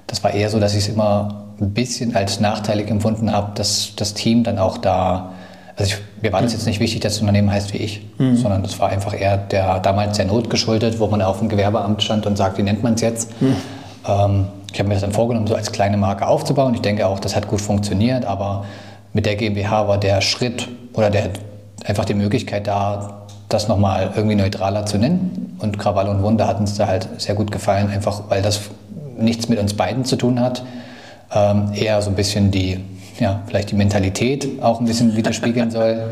das 0.06 0.22
war 0.22 0.32
eher 0.32 0.50
so, 0.50 0.60
dass 0.60 0.72
ich 0.74 0.80
es 0.80 0.88
immer 0.88 1.46
ein 1.60 1.70
bisschen 1.70 2.14
als 2.14 2.40
nachteilig 2.40 2.88
empfunden 2.88 3.32
habe, 3.32 3.52
dass 3.54 3.92
das 3.96 4.14
Team 4.14 4.44
dann 4.44 4.58
auch 4.58 4.78
da 4.78 5.32
also 5.76 5.92
ich, 5.92 6.22
mir 6.22 6.32
war 6.32 6.40
das 6.40 6.52
jetzt 6.52 6.66
nicht 6.66 6.78
wichtig, 6.78 7.00
dass 7.00 7.14
das 7.14 7.20
Unternehmen 7.20 7.50
heißt 7.50 7.74
wie 7.74 7.78
ich, 7.78 8.02
mhm. 8.18 8.36
sondern 8.36 8.62
das 8.62 8.78
war 8.78 8.90
einfach 8.90 9.18
eher 9.18 9.36
der 9.36 9.80
damals 9.80 10.16
der 10.16 10.26
Not 10.26 10.48
geschuldet, 10.48 11.00
wo 11.00 11.08
man 11.08 11.20
auf 11.20 11.40
dem 11.40 11.48
Gewerbeamt 11.48 12.02
stand 12.02 12.26
und 12.26 12.36
sagt, 12.36 12.58
wie 12.58 12.62
nennt 12.62 12.82
man 12.82 12.94
es 12.94 13.00
jetzt. 13.00 13.40
Mhm. 13.42 13.56
Ähm, 14.06 14.46
ich 14.72 14.78
habe 14.78 14.88
mir 14.88 14.94
das 14.94 15.02
dann 15.02 15.12
vorgenommen, 15.12 15.46
so 15.46 15.54
als 15.54 15.72
kleine 15.72 15.96
Marke 15.96 16.26
aufzubauen. 16.26 16.74
Ich 16.74 16.80
denke 16.80 17.06
auch, 17.06 17.18
das 17.18 17.34
hat 17.34 17.48
gut 17.48 17.60
funktioniert, 17.60 18.24
aber 18.24 18.64
mit 19.12 19.26
der 19.26 19.36
GmbH 19.36 19.88
war 19.88 19.98
der 19.98 20.20
Schritt 20.20 20.68
oder 20.94 21.10
der, 21.10 21.30
einfach 21.84 22.04
die 22.04 22.14
Möglichkeit 22.14 22.66
da, 22.66 23.26
das 23.48 23.68
nochmal 23.68 24.12
irgendwie 24.16 24.36
neutraler 24.36 24.86
zu 24.86 24.98
nennen. 24.98 25.56
Und 25.60 25.78
Krawall 25.78 26.08
und 26.08 26.22
Wunder 26.22 26.48
hat 26.48 26.58
uns 26.58 26.74
da 26.76 26.86
halt 26.86 27.08
sehr 27.18 27.34
gut 27.34 27.52
gefallen, 27.52 27.90
einfach 27.90 28.22
weil 28.28 28.42
das 28.42 28.62
nichts 29.16 29.48
mit 29.48 29.58
uns 29.58 29.74
beiden 29.74 30.04
zu 30.04 30.16
tun 30.16 30.40
hat. 30.40 30.64
Ähm, 31.32 31.72
eher 31.74 32.00
so 32.02 32.10
ein 32.10 32.16
bisschen 32.16 32.50
die 32.50 32.80
ja, 33.20 33.42
vielleicht 33.46 33.70
die 33.70 33.76
Mentalität 33.76 34.62
auch 34.62 34.80
ein 34.80 34.86
bisschen 34.86 35.16
widerspiegeln 35.16 35.70
soll. 35.70 36.10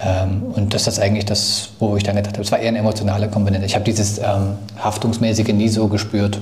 Ähm, 0.00 0.42
und 0.54 0.74
das 0.74 0.86
ist 0.86 0.98
eigentlich 0.98 1.24
das, 1.24 1.70
wo 1.78 1.96
ich 1.96 2.02
dann 2.02 2.16
gedacht 2.16 2.34
habe, 2.34 2.42
es 2.42 2.52
war 2.52 2.58
eher 2.58 2.68
eine 2.68 2.78
emotionale 2.78 3.28
Komponente. 3.28 3.66
Ich 3.66 3.74
habe 3.74 3.84
dieses 3.84 4.18
ähm, 4.18 4.56
Haftungsmäßige 4.78 5.52
nie 5.52 5.68
so 5.68 5.88
gespürt, 5.88 6.40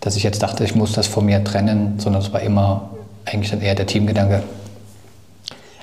dass 0.00 0.16
ich 0.16 0.22
jetzt 0.22 0.42
dachte, 0.42 0.64
ich 0.64 0.74
muss 0.74 0.92
das 0.92 1.06
von 1.06 1.24
mir 1.24 1.42
trennen, 1.44 1.94
sondern 1.98 2.22
es 2.22 2.32
war 2.32 2.40
immer 2.40 2.90
eigentlich 3.24 3.50
dann 3.50 3.60
eher 3.60 3.74
der 3.74 3.86
Teamgedanke. 3.86 4.42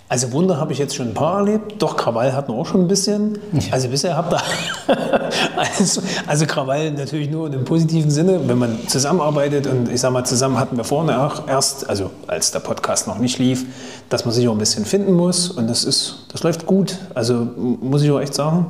Also 0.10 0.32
Wunder 0.32 0.58
habe 0.58 0.72
ich 0.72 0.80
jetzt 0.80 0.96
schon 0.96 1.10
ein 1.10 1.14
paar 1.14 1.40
erlebt, 1.40 1.82
doch 1.82 1.98
Krawall 1.98 2.32
hatten 2.32 2.54
wir 2.54 2.58
auch 2.58 2.66
schon 2.66 2.80
ein 2.80 2.88
bisschen. 2.88 3.40
Also 3.72 3.90
bisher 3.90 4.16
habt 4.16 4.32
ihr, 4.32 4.42
also, 5.58 6.02
also 6.26 6.46
Krawall 6.46 6.92
natürlich 6.92 7.30
nur 7.30 7.52
im 7.52 7.66
positiven 7.66 8.10
Sinne, 8.10 8.40
wenn 8.48 8.58
man 8.58 8.88
zusammenarbeitet. 8.88 9.68
Und 9.68 9.92
ich 9.92 10.00
sage 10.00 10.14
mal, 10.14 10.24
zusammen 10.24 10.58
hatten 10.58 10.78
wir 10.78 10.86
vorne 10.86 11.22
auch 11.22 11.46
erst, 11.50 11.90
also 11.90 12.12
als 12.26 12.52
der 12.52 12.60
Podcast 12.60 13.06
noch 13.08 13.18
nicht 13.20 13.38
lief, 13.38 13.66
dass 14.08 14.24
man 14.24 14.34
sich 14.34 14.48
auch 14.48 14.54
ein 14.54 14.58
bisschen 14.60 14.86
finden 14.86 15.12
muss. 15.12 15.50
Und 15.52 15.70
das 15.70 15.84
ist, 15.84 16.26
das 16.32 16.42
läuft 16.42 16.66
gut, 16.66 16.98
also 17.14 17.46
muss 17.58 18.02
ich 18.02 18.10
auch 18.10 18.22
echt 18.22 18.34
sagen. 18.34 18.68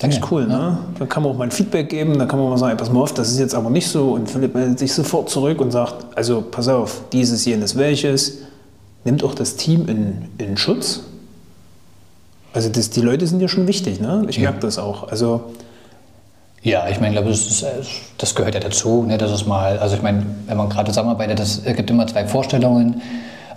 Das 0.00 0.16
ist 0.16 0.30
cool, 0.30 0.46
ne? 0.46 0.78
Da 0.98 1.06
kann 1.06 1.22
man 1.22 1.32
auch 1.32 1.36
mal 1.36 1.44
ein 1.44 1.50
Feedback 1.52 1.88
geben, 1.88 2.18
da 2.18 2.26
kann 2.26 2.38
man 2.38 2.50
mal 2.50 2.56
sagen, 2.56 2.76
pass 2.76 2.90
mal 2.90 3.00
auf, 3.00 3.14
das 3.14 3.30
ist 3.30 3.38
jetzt 3.38 3.54
aber 3.54 3.70
nicht 3.70 3.86
so. 3.88 4.12
Und 4.12 4.28
Philipp 4.28 4.54
meldet 4.54 4.80
sich 4.80 4.92
sofort 4.92 5.28
zurück 5.28 5.60
und 5.60 5.70
sagt, 5.70 6.16
also 6.16 6.42
pass 6.42 6.66
auf, 6.66 7.02
dieses, 7.12 7.44
jenes, 7.44 7.76
welches, 7.76 8.38
nimmt 9.04 9.24
auch 9.24 9.34
das 9.34 9.56
Team 9.56 9.88
in, 9.88 10.28
in 10.38 10.56
Schutz. 10.56 11.00
Also 12.52 12.68
das, 12.68 12.90
die 12.90 13.00
Leute 13.00 13.26
sind 13.26 13.40
ja 13.40 13.48
schon 13.48 13.66
wichtig, 13.66 14.00
ne? 14.00 14.24
Ich 14.28 14.38
merke 14.38 14.60
das 14.60 14.78
auch. 14.78 15.08
Also 15.08 15.52
ja, 16.62 16.88
ich 16.88 17.00
meine, 17.00 17.12
glaube, 17.12 17.30
das, 17.30 17.64
das, 18.18 18.34
gehört 18.34 18.54
ja 18.54 18.60
dazu, 18.60 19.04
ne, 19.04 19.16
dass 19.16 19.30
es 19.30 19.46
mal, 19.46 19.78
also 19.78 19.94
ich 19.94 20.02
meine, 20.02 20.26
wenn 20.46 20.56
man 20.56 20.68
gerade 20.68 20.90
zusammenarbeitet, 20.90 21.38
es 21.38 21.62
gibt 21.64 21.88
immer 21.90 22.06
zwei 22.06 22.26
Vorstellungen. 22.26 23.00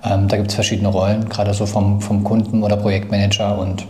Ähm, 0.04 0.28
da 0.28 0.38
gibt 0.38 0.50
es 0.50 0.56
verschiedene 0.56 0.90
Rollen, 0.90 1.28
gerade 1.30 1.54
so 1.54 1.66
vom, 1.66 2.02
vom 2.02 2.24
Kunden 2.24 2.64
oder 2.64 2.78
Projektmanager. 2.78 3.58
Und 3.58 3.86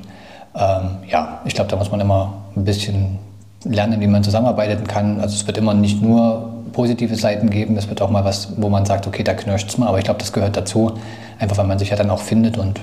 ähm, 0.55 0.97
ja, 1.09 1.41
ich 1.45 1.53
glaube, 1.53 1.69
da 1.69 1.75
muss 1.75 1.91
man 1.91 1.99
immer 1.99 2.33
ein 2.55 2.63
bisschen 2.63 3.19
lernen, 3.63 3.99
wie 4.01 4.07
man 4.07 4.23
zusammenarbeiten 4.23 4.87
kann. 4.87 5.19
Also 5.19 5.35
es 5.35 5.45
wird 5.45 5.57
immer 5.57 5.73
nicht 5.73 6.01
nur 6.01 6.50
positive 6.71 7.15
Seiten 7.15 7.49
geben, 7.49 7.77
es 7.77 7.87
wird 7.89 8.01
auch 8.01 8.09
mal 8.09 8.25
was, 8.25 8.53
wo 8.57 8.69
man 8.69 8.85
sagt, 8.85 9.07
okay, 9.07 9.23
da 9.23 9.33
knirscht 9.33 9.69
es 9.69 9.77
mal, 9.77 9.87
aber 9.87 9.97
ich 9.99 10.05
glaube, 10.05 10.19
das 10.19 10.33
gehört 10.33 10.55
dazu. 10.57 10.93
Einfach 11.39 11.57
weil 11.57 11.67
man 11.67 11.79
sich 11.79 11.89
ja 11.89 11.95
dann 11.95 12.09
auch 12.09 12.21
findet 12.21 12.57
und 12.57 12.79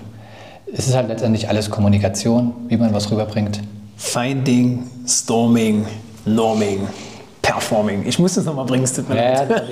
es 0.72 0.86
ist 0.86 0.94
halt 0.94 1.08
letztendlich 1.08 1.48
alles 1.48 1.70
Kommunikation, 1.70 2.52
wie 2.68 2.76
man 2.76 2.92
was 2.92 3.10
rüberbringt. 3.10 3.60
Finding, 3.96 4.84
Storming, 5.06 5.86
Norming, 6.24 6.86
Performing. 7.40 8.04
Ich 8.06 8.18
muss 8.18 8.34
das 8.34 8.44
nochmal 8.44 8.66
bringen, 8.66 8.84
es 8.84 8.92
tut 8.92 9.08
mir 9.08 9.16
ja, 9.16 9.42
leid. 9.42 9.62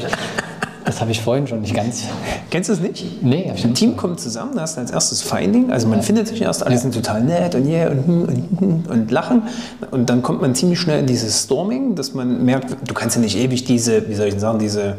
Das 0.96 1.02
habe 1.02 1.10
ich 1.10 1.20
vorhin 1.20 1.46
schon 1.46 1.60
nicht 1.60 1.74
ganz. 1.74 2.04
Kennst 2.48 2.70
du 2.70 2.72
es 2.72 2.80
nicht? 2.80 3.22
Nee, 3.22 3.50
hab 3.50 3.58
ich 3.58 3.66
Ein. 3.66 3.74
Team 3.74 3.98
kommt 3.98 4.18
zusammen, 4.18 4.52
da 4.54 4.62
hast 4.62 4.78
du 4.78 4.80
als 4.80 4.90
erstes 4.90 5.20
Finding, 5.20 5.70
also 5.70 5.86
man 5.88 6.00
findet 6.00 6.26
sich 6.26 6.40
erst, 6.40 6.64
alle 6.64 6.78
sind 6.78 6.94
total 6.94 7.22
nett 7.22 7.54
und 7.54 7.68
yeah 7.68 7.90
und, 7.90 8.06
hm 8.06 8.22
und, 8.22 8.60
hm 8.60 8.84
und 8.88 9.10
lachen 9.10 9.42
und 9.90 10.08
dann 10.08 10.22
kommt 10.22 10.40
man 10.40 10.54
ziemlich 10.54 10.80
schnell 10.80 11.00
in 11.00 11.06
dieses 11.06 11.42
Storming, 11.42 11.96
dass 11.96 12.14
man 12.14 12.42
merkt, 12.42 12.88
du 12.88 12.94
kannst 12.94 13.14
ja 13.14 13.20
nicht 13.20 13.36
ewig 13.36 13.64
diese, 13.64 14.08
wie 14.08 14.14
soll 14.14 14.28
ich 14.28 14.32
denn 14.32 14.40
sagen, 14.40 14.58
diese, 14.58 14.96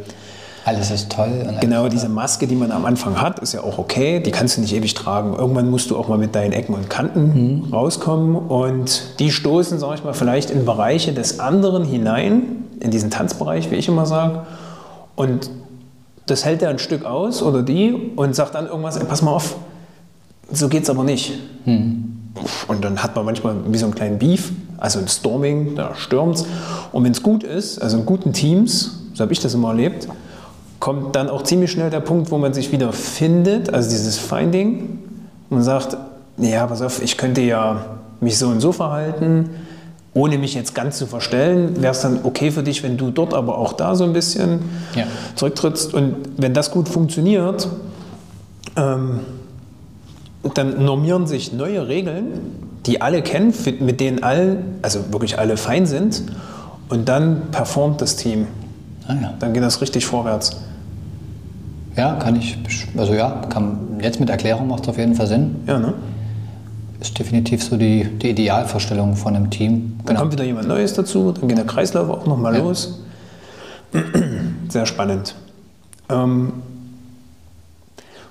Alles 0.65 0.91
ist 0.91 1.11
toll. 1.11 1.43
Und 1.47 1.61
genau 1.61 1.87
diese 1.87 2.09
Maske, 2.09 2.45
die 2.45 2.55
man 2.55 2.71
am 2.71 2.85
Anfang 2.85 3.19
hat, 3.19 3.39
ist 3.39 3.53
ja 3.53 3.61
auch 3.61 3.79
okay, 3.79 4.19
die 4.19 4.29
kannst 4.29 4.57
du 4.57 4.61
nicht 4.61 4.75
ewig 4.75 4.93
tragen. 4.93 5.33
Irgendwann 5.33 5.67
musst 5.71 5.89
du 5.89 5.97
auch 5.97 6.09
mal 6.09 6.19
mit 6.19 6.35
deinen 6.35 6.53
Ecken 6.53 6.75
und 6.75 6.91
Kanten 6.91 7.69
rauskommen 7.73 8.35
und 8.35 9.17
die 9.17 9.31
stoßen, 9.31 9.79
sag 9.79 9.95
ich 9.95 10.03
mal, 10.03 10.13
vielleicht 10.13 10.51
in 10.51 10.63
Bereiche 10.63 11.11
des 11.11 11.39
anderen 11.39 11.83
hinein, 11.85 12.65
in 12.81 12.91
diesen 12.91 13.09
Tanzbereich, 13.09 13.71
wie 13.71 13.75
ich 13.77 13.87
immer 13.87 14.05
sage 14.05 14.41
und 15.15 15.49
das 16.27 16.45
hält 16.45 16.61
er 16.61 16.69
ein 16.69 16.79
Stück 16.79 17.05
aus 17.05 17.41
oder 17.41 17.63
die 17.63 18.11
und 18.15 18.35
sagt 18.35 18.55
dann 18.55 18.67
irgendwas, 18.67 18.97
ey, 18.97 19.05
pass 19.05 19.21
mal 19.21 19.31
auf, 19.31 19.55
so 20.51 20.69
geht's 20.69 20.89
aber 20.89 21.03
nicht. 21.03 21.33
Und 22.67 22.85
dann 22.85 23.01
hat 23.01 23.15
man 23.15 23.25
manchmal 23.25 23.55
wie 23.67 23.77
so 23.77 23.85
einen 23.85 23.95
kleinen 23.95 24.19
Beef, 24.19 24.51
also 24.77 24.99
ein 24.99 25.07
Storming, 25.07 25.75
da 25.75 25.95
stürmt's. 25.95 26.45
Und 26.91 27.03
wenn 27.03 27.11
es 27.11 27.23
gut 27.23 27.43
ist, 27.43 27.81
also 27.81 27.97
in 27.97 28.05
guten 28.05 28.33
Teams, 28.33 28.99
so 29.13 29.23
habe 29.23 29.33
ich 29.33 29.39
das 29.39 29.53
immer 29.53 29.69
erlebt, 29.69 30.07
kommt 30.79 31.15
dann 31.15 31.29
auch 31.29 31.41
ziemlich 31.41 31.71
schnell 31.71 31.89
der 31.89 32.01
Punkt, 32.01 32.29
wo 32.29 32.37
man 32.37 32.53
sich 32.53 32.71
wieder 32.71 32.93
findet, 32.93 33.73
also 33.73 33.89
dieses 33.89 34.17
Finding, 34.17 34.99
und 35.49 35.63
sagt, 35.63 35.97
ja, 36.37 36.67
pass 36.67 36.81
auf, 36.81 37.01
ich 37.01 37.17
könnte 37.17 37.41
ja 37.41 37.97
mich 38.19 38.37
so 38.37 38.47
und 38.47 38.59
so 38.59 38.71
verhalten, 38.71 39.49
ohne 40.17 40.37
mich 40.39 40.55
jetzt 40.55 40.73
ganz 40.73 40.97
zu 40.97 41.05
verstellen, 41.05 41.79
wäre 41.81 41.91
es 41.91 42.01
dann 42.01 42.21
okay 42.23 42.49
für 42.49 42.63
dich, 42.63 42.81
wenn 42.81 42.97
du 42.97 43.11
dort 43.11 43.35
aber 43.35 43.57
auch 43.59 43.73
da 43.73 43.93
so 43.95 44.03
ein 44.03 44.13
bisschen 44.13 44.61
Ja. 44.95 45.03
zurücktrittst. 45.35 45.93
Und 45.93 46.15
wenn 46.37 46.53
das 46.55 46.71
gut 46.71 46.89
funktioniert, 46.89 47.67
ähm, 48.75 49.19
dann 50.55 50.83
normieren 50.83 51.27
sich 51.27 51.53
neue 51.53 51.87
Regeln, 51.87 52.25
die 52.87 52.99
alle 53.01 53.21
kennen, 53.21 53.53
mit 53.79 53.99
denen 53.99 54.23
alle, 54.23 54.57
also 54.81 55.11
wirklich 55.11 55.37
alle 55.37 55.55
fein 55.55 55.85
sind. 55.85 56.23
Und 56.89 57.07
dann 57.09 57.43
performt 57.51 58.01
das 58.01 58.15
Team. 58.15 58.47
Ah, 59.07 59.13
ja. 59.21 59.33
Dann 59.39 59.53
geht 59.53 59.61
das 59.63 59.81
richtig 59.81 60.05
vorwärts. 60.05 60.57
ja, 61.95 62.13
kann 62.15 62.35
ich. 62.37 62.57
Also 62.97 63.13
ja, 63.13 63.41
kann, 63.49 63.77
jetzt 64.01 64.19
mit 64.19 64.29
Erklärung 64.29 64.67
macht 64.67 64.83
es 64.83 64.89
auf 64.89 64.97
jeden 64.97 65.15
Fall 65.15 65.27
Sinn. 65.27 65.57
Ja, 65.67 65.77
ne? 65.79 65.93
Ist 66.99 67.17
definitiv 67.19 67.63
so 67.63 67.77
die, 67.77 68.05
die 68.05 68.31
Idealvorstellung 68.31 69.15
von 69.15 69.35
einem 69.35 69.49
Team. 69.51 69.99
Dann 70.05 70.15
kommt 70.17 70.31
wieder 70.31 70.43
jemand 70.43 70.67
Neues 70.67 70.93
dazu, 70.93 71.31
dann 71.31 71.47
geht 71.47 71.57
der 71.57 71.65
Kreislauf 71.65 72.09
auch 72.09 72.25
nochmal 72.25 72.55
Ja. 72.55 72.61
los. 72.63 72.99
Sehr 74.69 74.85
spannend. 74.85 75.35
Ähm, 76.09 76.53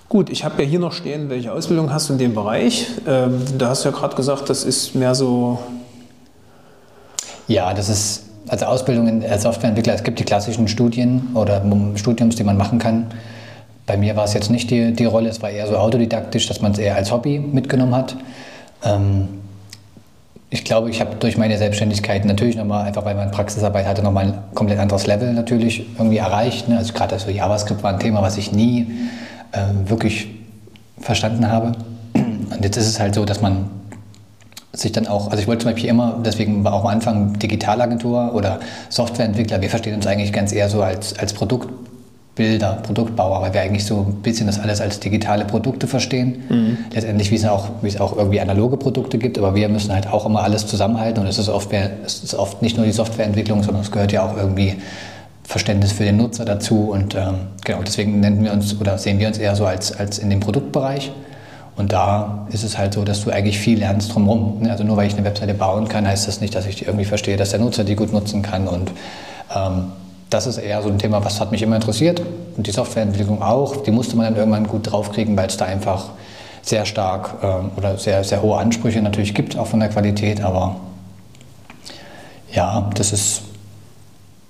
gut, 0.09 0.31
ich 0.31 0.45
habe 0.45 0.63
ja 0.63 0.69
hier 0.69 0.81
noch 0.81 0.93
stehen, 0.93 1.31
welche 1.31 1.53
Ausbildung 1.53 1.93
hast 1.93 2.09
du 2.09 2.15
in 2.15 2.19
dem 2.19 2.35
Bereich? 2.35 2.89
Ähm, 3.07 3.41
da 3.57 3.69
hast 3.69 3.85
du 3.85 3.91
ja 3.91 3.95
gerade 3.97 4.17
gesagt, 4.17 4.51
das 4.51 4.65
ist 4.65 4.95
mehr 4.95 5.15
so. 5.15 5.59
Ja, 7.49 7.73
das 7.73 7.89
ist 7.89 8.25
also 8.49 8.67
Ausbildung 8.67 9.07
in- 9.09 9.25
als 9.25 9.43
Softwareentwickler. 9.43 9.95
Es 9.95 10.03
gibt 10.03 10.19
die 10.19 10.25
klassischen 10.25 10.67
Studien 10.69 11.29
oder 11.35 11.63
Studiums, 11.95 12.37
die 12.37 12.45
man 12.45 12.57
machen 12.57 12.79
kann. 12.79 13.07
Bei 13.87 13.97
mir 13.97 14.17
war 14.17 14.25
es 14.25 14.35
jetzt 14.35 14.51
nicht 14.51 14.71
die, 14.71 14.93
die 14.93 15.05
Rolle, 15.05 15.29
es 15.29 15.41
war 15.43 15.51
eher 15.51 15.67
so 15.69 15.77
autodidaktisch, 15.77 16.49
dass 16.49 16.61
man 16.61 16.73
es 16.73 16.79
eher 16.79 16.97
als 16.97 17.13
Hobby 17.13 17.39
mitgenommen 17.39 17.95
hat. 17.95 18.17
Ähm, 18.87 19.29
ich 20.49 20.65
glaube, 20.65 20.91
ich 20.91 21.01
habe 21.01 21.17
durch 21.17 21.37
meine 21.37 21.59
Selbstständigkeit 21.59 22.25
natürlich 22.25 22.57
nochmal, 22.57 22.87
einfach 22.87 23.05
weil 23.05 23.17
man 23.17 23.31
Praxisarbeit 23.31 23.87
hatte, 23.87 24.03
nochmal 24.03 24.27
ein 24.27 24.35
komplett 24.55 24.79
anderes 24.79 25.07
Level 25.07 25.33
natürlich 25.33 25.85
irgendwie 25.99 26.19
erreicht. 26.19 26.69
Ne? 26.69 26.79
Also 26.79 26.93
gerade 26.93 27.19
so 27.19 27.31
JavaScript 27.31 27.83
war 27.83 27.93
ein 27.93 27.99
Thema, 27.99 28.23
was 28.23 28.39
ich 28.39 28.53
nie 28.53 28.87
äh, 29.53 29.89
wirklich 29.89 30.29
verstanden 31.01 31.51
habe. 31.51 31.73
Und 32.15 32.63
jetzt 32.63 32.77
ist 32.77 32.87
es 32.87 33.01
halt 33.01 33.15
so, 33.15 33.25
dass 33.25 33.43
man 33.43 33.69
sich 34.73 34.93
dann 34.93 35.07
auch, 35.07 35.31
also 35.31 35.43
ich 35.43 35.49
wollte 35.49 35.65
zum 35.65 35.73
Beispiel 35.73 35.91
immer, 35.91 36.21
deswegen 36.25 36.63
war 36.63 36.75
auch 36.75 36.83
am 36.83 36.89
Anfang 36.89 37.39
Digitalagentur 37.39 38.35
oder 38.35 38.61
Softwareentwickler, 38.89 39.61
wir 39.61 39.71
verstehen 39.71 39.95
uns 39.95 40.07
eigentlich 40.07 40.33
ganz 40.33 40.53
eher 40.53 40.69
so 40.69 40.83
als, 40.83 41.19
als 41.19 41.33
Produktbilder, 42.37 42.83
Produktbauer, 42.83 43.41
weil 43.41 43.55
wir 43.55 43.63
eigentlich 43.63 43.87
so 43.87 44.05
ein 44.07 44.23
bisschen 44.23 44.47
das 44.47 44.61
alles 44.61 44.83
als 44.83 45.01
digitale 45.01 45.47
Produkte 45.47 45.87
verstehen. 45.87 46.43
Letztendlich, 46.93 47.31
wie 47.31 47.37
es, 47.37 47.47
auch, 47.47 47.71
wie 47.81 47.89
es 47.89 47.99
auch 47.99 48.15
irgendwie 48.17 48.41
analoge 48.41 48.77
Produkte 48.77 49.17
gibt, 49.17 49.39
aber 49.39 49.55
wir 49.55 49.71
müssen 49.71 49.93
halt 49.93 50.07
auch 50.07 50.27
immer 50.27 50.43
alles 50.43 50.67
zusammenhalten 50.67 51.23
und 51.23 51.29
es 51.29 51.39
ist 51.39 51.49
oft, 51.49 51.71
es 51.73 52.23
ist 52.23 52.35
oft 52.35 52.61
nicht 52.61 52.77
nur 52.77 52.85
die 52.85 52.93
Softwareentwicklung, 52.93 53.63
sondern 53.63 53.83
es 53.83 53.91
gehört 53.91 54.13
ja 54.13 54.23
auch 54.23 54.37
irgendwie 54.37 54.75
Verständnis 55.45 55.93
für 55.93 56.05
den 56.05 56.19
Nutzer 56.19 56.45
dazu 56.45 56.91
und 56.91 57.15
ähm, 57.15 57.37
genau 57.65 57.83
deswegen 57.83 58.21
nennen 58.21 58.45
wir 58.45 58.53
uns 58.53 58.79
oder 58.79 58.99
sehen 58.99 59.19
wir 59.19 59.29
uns 59.29 59.39
eher 59.39 59.57
so 59.57 59.65
als, 59.65 59.99
als 59.99 60.19
in 60.19 60.29
dem 60.29 60.41
Produktbereich. 60.41 61.13
Und 61.77 61.93
da 61.93 62.47
ist 62.51 62.65
es 62.65 62.77
halt 62.77 62.95
so, 62.95 63.05
dass 63.05 63.25
du 63.25 63.31
eigentlich 63.31 63.59
viel 63.59 63.79
lernst 63.79 64.15
drumherum. 64.15 64.63
ne? 64.63 64.71
Also 64.71 64.83
nur 64.83 64.97
weil 64.97 65.07
ich 65.07 65.15
eine 65.15 65.25
Webseite 65.25 65.55
bauen 65.55 65.89
kann, 65.89 66.07
heißt 66.07 66.27
das 66.27 66.41
nicht, 66.41 66.55
dass 66.55 66.67
ich 66.67 66.77
die 66.77 66.85
irgendwie 66.85 67.05
verstehe, 67.05 67.37
dass 67.37 67.51
der 67.51 67.61
Nutzer 67.61 67.85
die 67.85 67.97
gut 67.97 68.13
nutzen 68.13 68.43
kann. 68.43 68.67
Und 68.67 68.91
ähm, 69.55 69.93
das 70.31 70.47
ist 70.47 70.59
eher 70.59 70.83
so 70.83 70.89
ein 70.89 70.99
Thema, 70.99 71.25
was 71.25 71.41
hat 71.41 71.53
mich 71.53 71.63
immer 71.63 71.77
interessiert. 71.77 72.21
Und 72.57 72.67
die 72.67 72.73
Softwareentwicklung 72.73 73.43
auch. 73.43 73.77
Die 73.77 73.91
musste 73.91 74.17
man 74.17 74.27
dann 74.27 74.37
irgendwann 74.37 74.67
gut 74.67 74.91
draufkriegen, 74.91 75.37
weil 75.37 75.47
es 75.47 75.57
da 75.57 75.67
einfach 75.67 76.07
sehr 76.63 76.85
stark 76.85 77.35
ähm, 77.43 77.71
oder 77.77 77.97
sehr, 77.97 78.25
sehr 78.25 78.43
hohe 78.43 78.59
Ansprüche 78.59 79.01
natürlich 79.01 79.35
gibt, 79.35 79.57
auch 79.57 79.69
von 79.69 79.79
der 79.79 79.89
Qualität. 79.89 80.43
Aber 80.43 80.77
ja, 82.53 82.91
das 82.95 83.13
ist. 83.13 83.43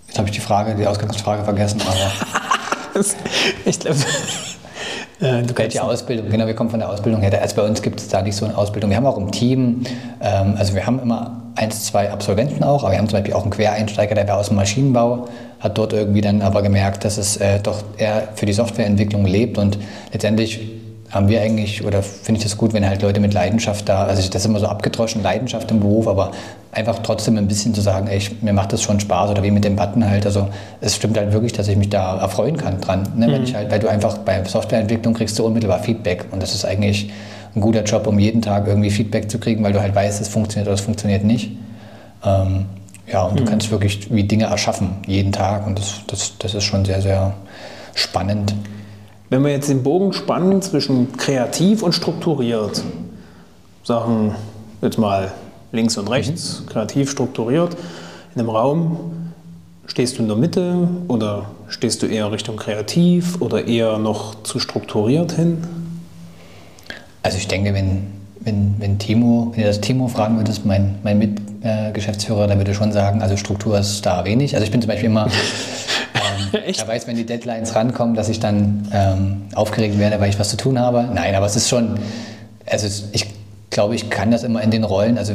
Jetzt 0.06 0.18
habe 0.18 0.28
ich 0.28 0.34
die 0.34 0.40
Frage, 0.40 0.74
die 0.74 0.86
Ausgangsfrage 0.86 1.44
vergessen, 1.44 1.82
aber. 1.82 3.04
ich 3.66 3.78
glaube, 3.78 3.98
äh, 5.20 5.42
du 5.42 5.52
kannst 5.52 5.74
Die 5.74 5.80
Ausbildung, 5.80 6.30
genau, 6.30 6.46
wir 6.46 6.54
kommen 6.54 6.70
von 6.70 6.78
der 6.78 6.88
Ausbildung 6.88 7.20
her. 7.20 7.38
Also 7.42 7.56
bei 7.56 7.62
uns 7.62 7.82
gibt 7.82 8.00
es 8.00 8.08
da 8.08 8.22
nicht 8.22 8.36
so 8.36 8.46
eine 8.46 8.56
Ausbildung. 8.56 8.88
Wir 8.88 8.96
haben 8.96 9.06
auch 9.06 9.18
im 9.18 9.30
Team, 9.30 9.82
ähm, 10.22 10.54
also 10.56 10.74
wir 10.74 10.86
haben 10.86 11.00
immer 11.00 11.42
eins, 11.56 11.84
zwei 11.84 12.10
Absolventen 12.10 12.64
auch, 12.64 12.82
aber 12.82 12.92
wir 12.92 12.98
haben 12.98 13.08
zum 13.08 13.18
Beispiel 13.18 13.34
auch 13.34 13.42
einen 13.42 13.50
Quereinsteiger, 13.50 14.14
der 14.14 14.28
war 14.28 14.38
aus 14.38 14.48
dem 14.48 14.56
Maschinenbau, 14.56 15.28
hat 15.60 15.78
dort 15.78 15.92
irgendwie 15.92 16.20
dann 16.20 16.42
aber 16.42 16.62
gemerkt, 16.62 17.04
dass 17.04 17.18
es 17.18 17.36
äh, 17.38 17.60
doch 17.60 17.82
eher 17.96 18.28
für 18.34 18.46
die 18.46 18.52
Softwareentwicklung 18.52 19.24
lebt 19.26 19.58
und 19.58 19.78
letztendlich 20.12 20.60
haben 21.10 21.28
wir 21.28 21.40
eigentlich, 21.40 21.84
oder 21.84 22.02
finde 22.02 22.38
ich 22.38 22.44
das 22.44 22.56
gut, 22.56 22.72
wenn 22.72 22.86
halt 22.86 23.02
Leute 23.02 23.20
mit 23.20 23.32
Leidenschaft 23.32 23.88
da, 23.88 24.04
also 24.04 24.20
das 24.28 24.42
ist 24.42 24.46
immer 24.46 24.58
so 24.58 24.66
abgedroschen, 24.66 25.22
Leidenschaft 25.22 25.70
im 25.70 25.80
Beruf, 25.80 26.08
aber 26.08 26.32
einfach 26.72 26.98
trotzdem 26.98 27.38
ein 27.38 27.46
bisschen 27.46 27.74
zu 27.74 27.80
sagen, 27.80 28.08
ey, 28.08 28.18
ich, 28.18 28.42
mir 28.42 28.52
macht 28.52 28.72
das 28.72 28.82
schon 28.82 28.98
Spaß 28.98 29.30
oder 29.30 29.42
wie 29.42 29.50
mit 29.50 29.64
dem 29.64 29.76
Button 29.76 30.08
halt, 30.08 30.26
also 30.26 30.48
es 30.80 30.96
stimmt 30.96 31.16
halt 31.16 31.32
wirklich, 31.32 31.52
dass 31.52 31.68
ich 31.68 31.76
mich 31.76 31.90
da 31.90 32.18
erfreuen 32.18 32.56
kann 32.56 32.80
dran, 32.80 33.08
ne? 33.16 33.40
ich 33.42 33.54
halt, 33.54 33.70
weil 33.70 33.78
du 33.78 33.88
einfach 33.88 34.18
bei 34.18 34.44
Softwareentwicklung 34.44 35.14
kriegst 35.14 35.38
du 35.38 35.46
unmittelbar 35.46 35.78
Feedback 35.78 36.26
und 36.32 36.42
das 36.42 36.54
ist 36.54 36.64
eigentlich 36.64 37.10
ein 37.54 37.60
guter 37.60 37.84
Job, 37.84 38.06
um 38.06 38.18
jeden 38.18 38.42
Tag 38.42 38.66
irgendwie 38.66 38.90
Feedback 38.90 39.30
zu 39.30 39.38
kriegen, 39.38 39.64
weil 39.64 39.72
du 39.72 39.80
halt 39.80 39.94
weißt, 39.94 40.20
es 40.20 40.28
funktioniert 40.28 40.66
oder 40.66 40.74
es 40.74 40.82
funktioniert 40.82 41.24
nicht. 41.24 41.52
Ähm, 42.24 42.66
ja, 43.06 43.22
und 43.22 43.38
du 43.38 43.44
kannst 43.44 43.70
wirklich 43.70 44.12
wie 44.12 44.24
Dinge 44.24 44.46
erschaffen, 44.46 44.96
jeden 45.06 45.32
Tag 45.32 45.66
und 45.66 45.78
das, 45.78 46.00
das, 46.06 46.38
das 46.38 46.54
ist 46.54 46.64
schon 46.64 46.84
sehr, 46.84 47.00
sehr 47.00 47.34
spannend. 47.94 48.54
Wenn 49.30 49.44
wir 49.44 49.50
jetzt 49.50 49.68
den 49.68 49.82
Bogen 49.82 50.12
spannen 50.12 50.62
zwischen 50.62 51.16
kreativ 51.16 51.82
und 51.82 51.92
strukturiert, 51.92 52.82
Sachen 53.84 54.32
jetzt 54.82 54.98
mal 54.98 55.32
links 55.72 55.96
und 55.96 56.08
rechts, 56.08 56.64
kreativ 56.68 57.10
strukturiert, 57.10 57.76
in 58.34 58.40
einem 58.40 58.50
Raum, 58.50 58.98
stehst 59.86 60.18
du 60.18 60.22
in 60.22 60.28
der 60.28 60.36
Mitte 60.36 60.88
oder 61.08 61.46
stehst 61.68 62.02
du 62.02 62.06
eher 62.06 62.30
Richtung 62.32 62.56
kreativ 62.56 63.40
oder 63.40 63.66
eher 63.66 63.98
noch 63.98 64.42
zu 64.42 64.58
strukturiert 64.58 65.32
hin? 65.32 65.64
Also 67.22 67.38
ich 67.38 67.48
denke, 67.48 67.74
wenn, 67.74 68.06
wenn, 68.40 68.76
wenn 68.78 68.98
Timo, 68.98 69.52
wenn 69.52 69.60
ihr 69.60 69.66
das 69.66 69.80
Timo 69.80 70.08
fragen 70.08 70.36
würdest, 70.36 70.64
mein, 70.64 70.98
mein 71.02 71.18
Mitgeschäftsführer, 71.66 72.46
der 72.46 72.58
würde 72.58 72.74
schon 72.74 72.92
sagen, 72.92 73.22
also 73.22 73.36
Struktur 73.36 73.78
ist 73.78 74.04
da 74.04 74.24
wenig. 74.24 74.54
Also 74.54 74.64
ich 74.64 74.70
bin 74.70 74.80
zum 74.80 74.88
Beispiel 74.88 75.08
immer, 75.08 75.26
ähm, 76.14 76.60
Echt? 76.66 76.80
er 76.80 76.88
weiß, 76.88 77.06
wenn 77.06 77.16
die 77.16 77.26
Deadlines 77.26 77.74
rankommen, 77.74 78.14
dass 78.14 78.28
ich 78.28 78.40
dann 78.40 78.88
ähm, 78.92 79.42
aufgeregt 79.54 79.98
werde, 79.98 80.20
weil 80.20 80.30
ich 80.30 80.38
was 80.38 80.50
zu 80.50 80.56
tun 80.56 80.78
habe. 80.78 81.08
Nein, 81.12 81.34
aber 81.34 81.46
es 81.46 81.56
ist 81.56 81.68
schon, 81.68 81.98
also 82.70 82.86
ich 83.12 83.26
glaube, 83.70 83.94
ich 83.94 84.10
kann 84.10 84.30
das 84.30 84.42
immer 84.42 84.62
in 84.62 84.70
den 84.70 84.84
Rollen, 84.84 85.18
also 85.18 85.34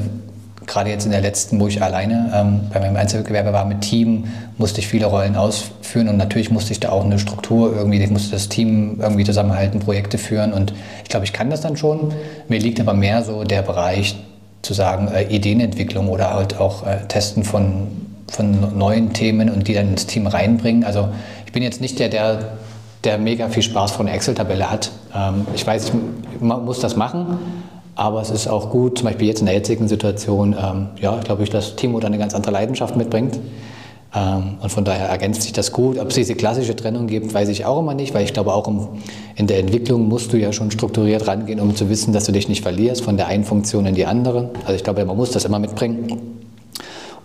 gerade 0.68 0.90
jetzt 0.90 1.06
in 1.06 1.12
der 1.12 1.22
letzten, 1.22 1.60
wo 1.60 1.68
ich 1.68 1.82
alleine 1.82 2.32
ähm, 2.34 2.62
bei 2.72 2.80
meinem 2.80 2.96
Einzelgewerbe 2.96 3.52
war 3.52 3.66
mit 3.66 3.82
Team, 3.82 4.26
musste 4.58 4.80
ich 4.80 4.88
viele 4.88 5.08
Rollen 5.08 5.36
ausführen 5.36 6.08
und 6.08 6.18
natürlich 6.18 6.52
musste 6.52 6.72
ich 6.72 6.80
da 6.80 6.90
auch 6.90 7.04
eine 7.04 7.20
Struktur 7.20 7.76
irgendwie, 7.76 8.02
ich 8.02 8.10
musste 8.10 8.32
das 8.32 8.48
Team 8.48 9.00
irgendwie 9.02 9.24
zusammenhalten, 9.24 9.80
Projekte 9.80 10.18
führen 10.18 10.54
und 10.54 10.74
ich 11.04 11.10
glaube, 11.10 11.26
ich 11.26 11.34
kann 11.34 11.50
das 11.50 11.62
dann 11.62 11.78
schon. 11.78 12.14
Mir 12.48 12.60
liegt 12.60 12.80
aber 12.80 12.94
mehr 12.94 13.24
so 13.24 13.44
der 13.44 13.64
Bereich 13.64 14.16
zu 14.62 14.74
sagen, 14.74 15.08
äh, 15.08 15.24
Ideenentwicklung 15.24 16.08
oder 16.10 16.34
halt 16.34 16.60
auch 16.60 16.86
äh, 16.86 17.08
Testen 17.08 17.44
von, 17.44 17.88
von 18.32 18.78
neuen 18.78 19.14
Themen 19.14 19.50
und 19.50 19.68
die 19.68 19.74
dann 19.74 19.90
ins 19.90 20.06
Team 20.06 20.28
reinbringen. 20.28 20.84
Also 20.84 21.10
ich 21.46 21.52
bin 21.52 21.64
jetzt 21.64 21.82
nicht 21.82 22.00
der, 22.00 22.10
der, 22.10 22.40
der 23.04 23.18
mega 23.18 23.50
viel 23.50 23.64
Spaß 23.64 23.92
von 23.92 24.08
Excel-Tabelle 24.08 24.70
hat. 24.70 24.92
Ähm, 25.16 25.48
ich 25.56 25.66
weiß, 25.66 25.86
ich 26.36 26.42
mu- 26.42 26.58
muss 26.58 26.80
das 26.80 26.96
machen, 26.96 27.40
aber 27.96 28.22
es 28.22 28.30
ist 28.30 28.48
auch 28.48 28.70
gut, 28.70 29.00
zum 29.00 29.08
Beispiel 29.08 29.28
jetzt 29.28 29.40
in 29.40 29.48
der 29.48 29.56
jetzigen 29.56 29.88
Situation, 29.88 30.56
ähm, 30.62 30.88
ja, 31.00 31.18
glaube 31.20 31.44
ich, 31.44 31.50
dass 31.50 31.76
Timo 31.76 32.00
da 32.00 32.08
eine 32.08 32.18
ganz 32.18 32.34
andere 32.36 32.52
Leidenschaft 32.52 32.96
mitbringt. 32.96 33.40
Ähm, 34.14 34.58
und 34.62 34.70
von 34.70 34.84
daher 34.84 35.08
ergänzt 35.08 35.44
sich 35.44 35.54
das 35.54 35.72
gut. 35.72 35.98
Ob 35.98 36.10
es 36.10 36.16
diese 36.16 36.36
klassische 36.36 36.76
Trennung 36.76 37.08
gibt, 37.08 37.34
weiß 37.34 37.50
ich 37.50 37.66
auch 37.66 37.80
immer 37.80 37.94
nicht, 37.94 38.14
weil 38.14 38.24
ich 38.24 38.34
glaube, 38.34 38.54
auch 38.54 38.70
in 39.36 39.48
der 39.48 39.60
Entwicklung 39.60 40.08
musst 40.08 40.34
du 40.34 40.38
ja 40.38 40.52
schon 40.52 40.70
strukturiert 40.72 41.28
rangehen, 41.28 41.60
um 41.60 41.76
zu 41.76 41.90
wissen, 41.90 42.12
dass 42.14 42.26
du 42.26 42.32
dich 42.32 42.50
nicht 42.50 42.62
verlierst 42.62 43.04
von 43.04 43.18
der 43.18 43.28
einen 43.28 43.46
Funktion 43.46 43.86
in 43.86 43.96
die 43.96 44.06
andere. 44.06 44.50
Also 44.64 44.74
ich 44.74 44.84
glaube, 44.84 45.06
man 45.06 45.16
muss 45.16 45.32
das 45.32 45.46
immer 45.46 45.60
mitbringen. 45.60 46.12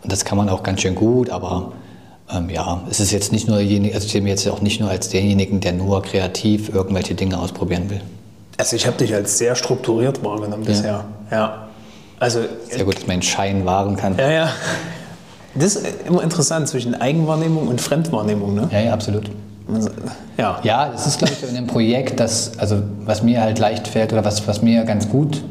Und 0.03 0.13
das 0.13 0.25
kann 0.25 0.39
man 0.39 0.49
auch 0.49 0.63
ganz 0.63 0.83
schön 0.83 0.95
gut, 0.95 1.31
aber 1.31 1.73
ähm, 2.33 2.51
ja, 2.51 2.83
es 2.89 3.01
ist 3.01 3.11
jetzt 3.11 3.33
nicht 3.33 3.49
nur, 3.49 3.57
also 3.57 3.69
ich 3.69 3.91
sehe 3.91 4.21
mich 4.21 4.31
jetzt 4.31 4.49
auch 4.49 4.61
nicht 4.61 4.81
nur 4.81 4.91
als 4.91 5.09
denjenigen, 5.09 5.61
der 5.61 5.73
nur 5.73 6.03
kreativ 6.03 6.73
irgendwelche 6.73 7.15
Dinge 7.15 7.39
ausprobieren 7.39 7.91
will. 7.91 8.01
Also 8.59 8.77
ich 8.77 8.87
habe 8.87 8.97
dich 8.97 9.15
als 9.15 9.39
sehr 9.39 9.55
strukturiert 9.55 10.25
wahrgenommen 10.25 10.63
ja. 10.63 10.69
bisher. 10.69 11.05
Ja. 11.31 11.69
Also, 12.19 12.41
sehr 12.71 12.85
gut, 12.85 12.97
dass 12.97 13.07
man 13.07 13.21
Schein 13.21 13.67
wahren 13.67 13.97
kann. 13.97 14.17
Ja, 14.17 14.31
ja. 14.31 14.53
Das 15.59 15.77
ist 15.77 15.87
immer 16.07 16.23
interessant 16.23 16.69
zwischen 16.69 16.95
Eigenwahrnehmung 16.95 17.69
und 17.69 17.81
Fremdwahrnehmung, 17.81 18.55
ne? 18.55 18.69
Ja, 18.73 18.81
ja, 18.81 18.93
absolut. 18.93 19.31
Ja. 20.39 20.61
ja, 20.63 20.89
das 20.91 21.07
ist, 21.07 21.19
glaube 21.19 21.33
ich, 21.35 21.49
in 21.49 21.55
dem 21.55 21.67
Projekt, 21.67 22.21
das, 22.21 22.57
also 22.59 22.83
was 23.05 23.23
mir 23.23 23.41
halt 23.41 23.59
leicht 23.59 23.89
fällt 23.89 24.13
oder 24.13 24.25
was, 24.25 24.47
was 24.47 24.63
mir 24.63 24.85
ganz 24.85 25.09
gut, 25.09 25.43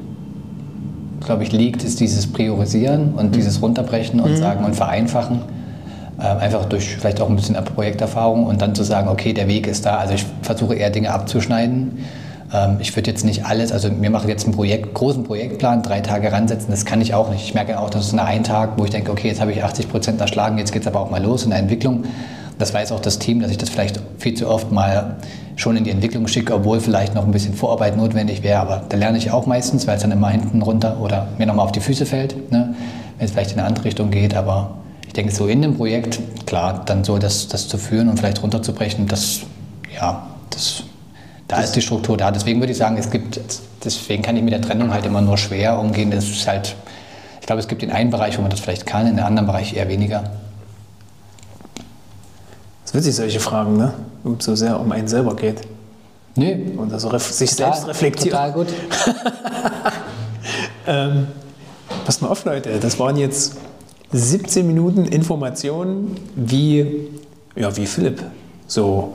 glaube 1.25 1.43
ich, 1.43 1.51
liegt, 1.51 1.83
ist 1.83 1.99
dieses 1.99 2.31
Priorisieren 2.31 3.13
und 3.15 3.27
mhm. 3.27 3.31
dieses 3.33 3.61
Runterbrechen 3.61 4.21
und 4.21 4.31
mhm. 4.31 4.37
sagen 4.37 4.63
und 4.63 4.75
vereinfachen. 4.75 5.41
Äh, 6.17 6.23
einfach 6.23 6.65
durch 6.65 6.95
vielleicht 6.95 7.19
auch 7.19 7.29
ein 7.29 7.35
bisschen 7.35 7.55
Projekterfahrung 7.55 8.45
und 8.45 8.61
dann 8.61 8.73
zu 8.73 8.83
sagen, 8.83 9.09
okay, 9.09 9.33
der 9.33 9.49
Weg 9.49 9.67
ist 9.67 9.85
da. 9.85 9.97
Also 9.97 10.13
ich 10.13 10.25
versuche 10.43 10.75
eher 10.75 10.91
Dinge 10.91 11.11
abzuschneiden 11.11 12.05
ich 12.79 12.95
würde 12.95 13.09
jetzt 13.09 13.25
nicht 13.25 13.45
alles, 13.45 13.71
also 13.71 13.89
mir 13.89 14.09
mache 14.09 14.27
jetzt 14.27 14.45
einen 14.45 14.55
Projekt, 14.55 14.93
großen 14.93 15.23
Projektplan, 15.23 15.83
drei 15.83 16.01
Tage 16.01 16.31
ransetzen, 16.31 16.69
das 16.71 16.85
kann 16.85 17.01
ich 17.01 17.13
auch 17.13 17.29
nicht. 17.29 17.43
Ich 17.43 17.53
merke 17.53 17.79
auch, 17.79 17.89
dass 17.89 18.07
es 18.07 18.17
ein 18.17 18.43
Tag, 18.43 18.77
wo 18.77 18.85
ich 18.85 18.91
denke, 18.91 19.11
okay, 19.11 19.27
jetzt 19.27 19.41
habe 19.41 19.51
ich 19.51 19.63
80 19.63 19.89
Prozent 19.89 20.21
erschlagen, 20.21 20.57
jetzt 20.57 20.71
geht 20.71 20.81
es 20.81 20.87
aber 20.87 20.99
auch 20.99 21.09
mal 21.09 21.23
los 21.23 21.43
in 21.43 21.51
der 21.51 21.59
Entwicklung. 21.59 22.03
Das 22.57 22.73
weiß 22.73 22.91
auch 22.91 22.99
das 22.99 23.19
Team, 23.19 23.41
dass 23.41 23.51
ich 23.51 23.57
das 23.57 23.69
vielleicht 23.69 23.99
viel 24.17 24.33
zu 24.33 24.47
oft 24.47 24.71
mal 24.71 25.17
schon 25.57 25.75
in 25.77 25.83
die 25.83 25.89
Entwicklung 25.89 26.27
schicke, 26.27 26.53
obwohl 26.53 26.79
vielleicht 26.79 27.13
noch 27.15 27.25
ein 27.25 27.31
bisschen 27.31 27.53
Vorarbeit 27.53 27.97
notwendig 27.97 28.43
wäre. 28.43 28.59
Aber 28.59 28.83
da 28.87 28.97
lerne 28.97 29.17
ich 29.17 29.31
auch 29.31 29.45
meistens, 29.45 29.87
weil 29.87 29.95
es 29.95 30.01
dann 30.01 30.11
immer 30.11 30.29
hinten 30.29 30.61
runter 30.61 30.99
oder 31.01 31.27
mir 31.37 31.45
nochmal 31.45 31.65
auf 31.65 31.71
die 31.71 31.79
Füße 31.81 32.05
fällt, 32.05 32.51
ne? 32.51 32.75
wenn 33.17 33.25
es 33.25 33.31
vielleicht 33.31 33.51
in 33.51 33.59
eine 33.59 33.67
andere 33.67 33.85
Richtung 33.85 34.09
geht. 34.09 34.35
Aber 34.35 34.77
ich 35.07 35.13
denke, 35.13 35.33
so 35.33 35.47
in 35.47 35.61
dem 35.61 35.75
Projekt, 35.75 36.19
klar, 36.45 36.83
dann 36.85 37.03
so 37.03 37.17
das, 37.17 37.47
das 37.47 37.67
zu 37.67 37.77
führen 37.77 38.09
und 38.09 38.17
vielleicht 38.17 38.41
runterzubrechen, 38.41 39.07
das, 39.07 39.41
ja, 39.93 40.27
das 40.49 40.83
da 41.47 41.61
ist 41.61 41.73
die 41.73 41.81
Struktur 41.81 42.17
da. 42.17 42.31
Deswegen 42.31 42.59
würde 42.59 42.71
ich 42.71 42.77
sagen, 42.77 42.97
es 42.97 43.09
gibt, 43.09 43.39
deswegen 43.83 44.23
kann 44.23 44.35
ich 44.35 44.43
mit 44.43 44.53
der 44.53 44.61
Trennung 44.61 44.91
halt 44.91 45.05
immer 45.05 45.21
nur 45.21 45.37
schwer 45.37 45.79
umgehen. 45.79 46.11
Das 46.11 46.25
ist 46.25 46.47
halt, 46.47 46.75
ich 47.39 47.45
glaube, 47.45 47.59
es 47.59 47.67
gibt 47.67 47.83
in 47.83 47.91
einem 47.91 48.09
Bereich, 48.09 48.37
wo 48.37 48.41
man 48.41 48.49
das 48.49 48.59
vielleicht 48.59 48.85
kann, 48.85 49.07
in 49.07 49.17
einem 49.17 49.27
anderen 49.27 49.47
Bereich 49.47 49.75
eher 49.75 49.87
weniger. 49.87 50.31
Es 52.85 52.93
wird 52.93 53.03
sich 53.03 53.15
solche 53.15 53.39
Fragen, 53.39 53.77
ne? 53.77 53.93
Es 54.37 54.45
so 54.45 54.55
sehr 54.55 54.79
um 54.79 54.91
einen 54.91 55.07
selber 55.07 55.35
geht. 55.35 55.61
Nee. 56.35 56.73
Und 56.75 56.91
also 56.91 57.15
sich 57.17 57.51
total, 57.51 57.73
selbst 57.73 57.87
reflektiert. 57.87 58.33
Total 58.33 58.51
gut. 58.51 58.67
ähm, 60.87 61.27
passt 62.03 62.21
mal 62.21 62.27
auf, 62.27 62.43
Leute. 62.43 62.79
Das 62.79 62.99
waren 62.99 63.15
jetzt 63.15 63.55
17 64.11 64.65
Minuten 64.65 65.05
Informationen, 65.05 66.17
wie, 66.35 67.07
ja, 67.55 67.75
wie 67.77 67.85
Philipp 67.85 68.23
so 68.67 69.13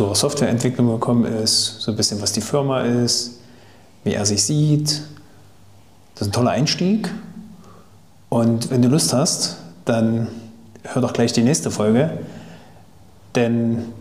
zur 0.00 0.14
Softwareentwicklung 0.14 0.86
gekommen 0.92 1.26
ist, 1.26 1.82
so 1.82 1.90
ein 1.90 1.96
bisschen, 1.98 2.22
was 2.22 2.32
die 2.32 2.40
Firma 2.40 2.80
ist, 2.80 3.32
wie 4.02 4.14
er 4.14 4.24
sich 4.24 4.42
sieht. 4.42 5.02
Das 6.14 6.22
ist 6.22 6.28
ein 6.28 6.32
toller 6.32 6.52
Einstieg. 6.52 7.10
Und 8.30 8.70
wenn 8.70 8.80
du 8.80 8.88
Lust 8.88 9.12
hast, 9.12 9.58
dann 9.84 10.28
hör 10.84 11.02
doch 11.02 11.12
gleich 11.12 11.34
die 11.34 11.42
nächste 11.42 11.70
Folge, 11.70 12.16
denn 13.34 13.92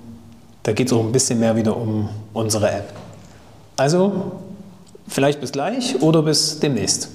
da 0.64 0.72
geht 0.72 0.88
es 0.88 0.94
auch 0.94 1.04
ein 1.04 1.12
bisschen 1.12 1.42
mehr 1.42 1.58
wieder 1.58 1.76
um 1.76 2.08
unsere 2.32 2.72
App. 2.72 2.94
Also, 3.76 4.40
vielleicht 5.06 5.42
bis 5.42 5.52
gleich 5.52 6.02
oder 6.02 6.22
bis 6.22 6.62
demnächst. 6.62 7.10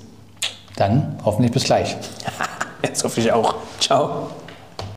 Dann 0.76 1.18
hoffentlich 1.24 1.52
bis 1.52 1.64
gleich. 1.64 1.96
Jetzt 2.82 3.02
hoffe 3.02 3.18
ich 3.18 3.32
auch. 3.32 3.54
Ciao. 3.80 4.28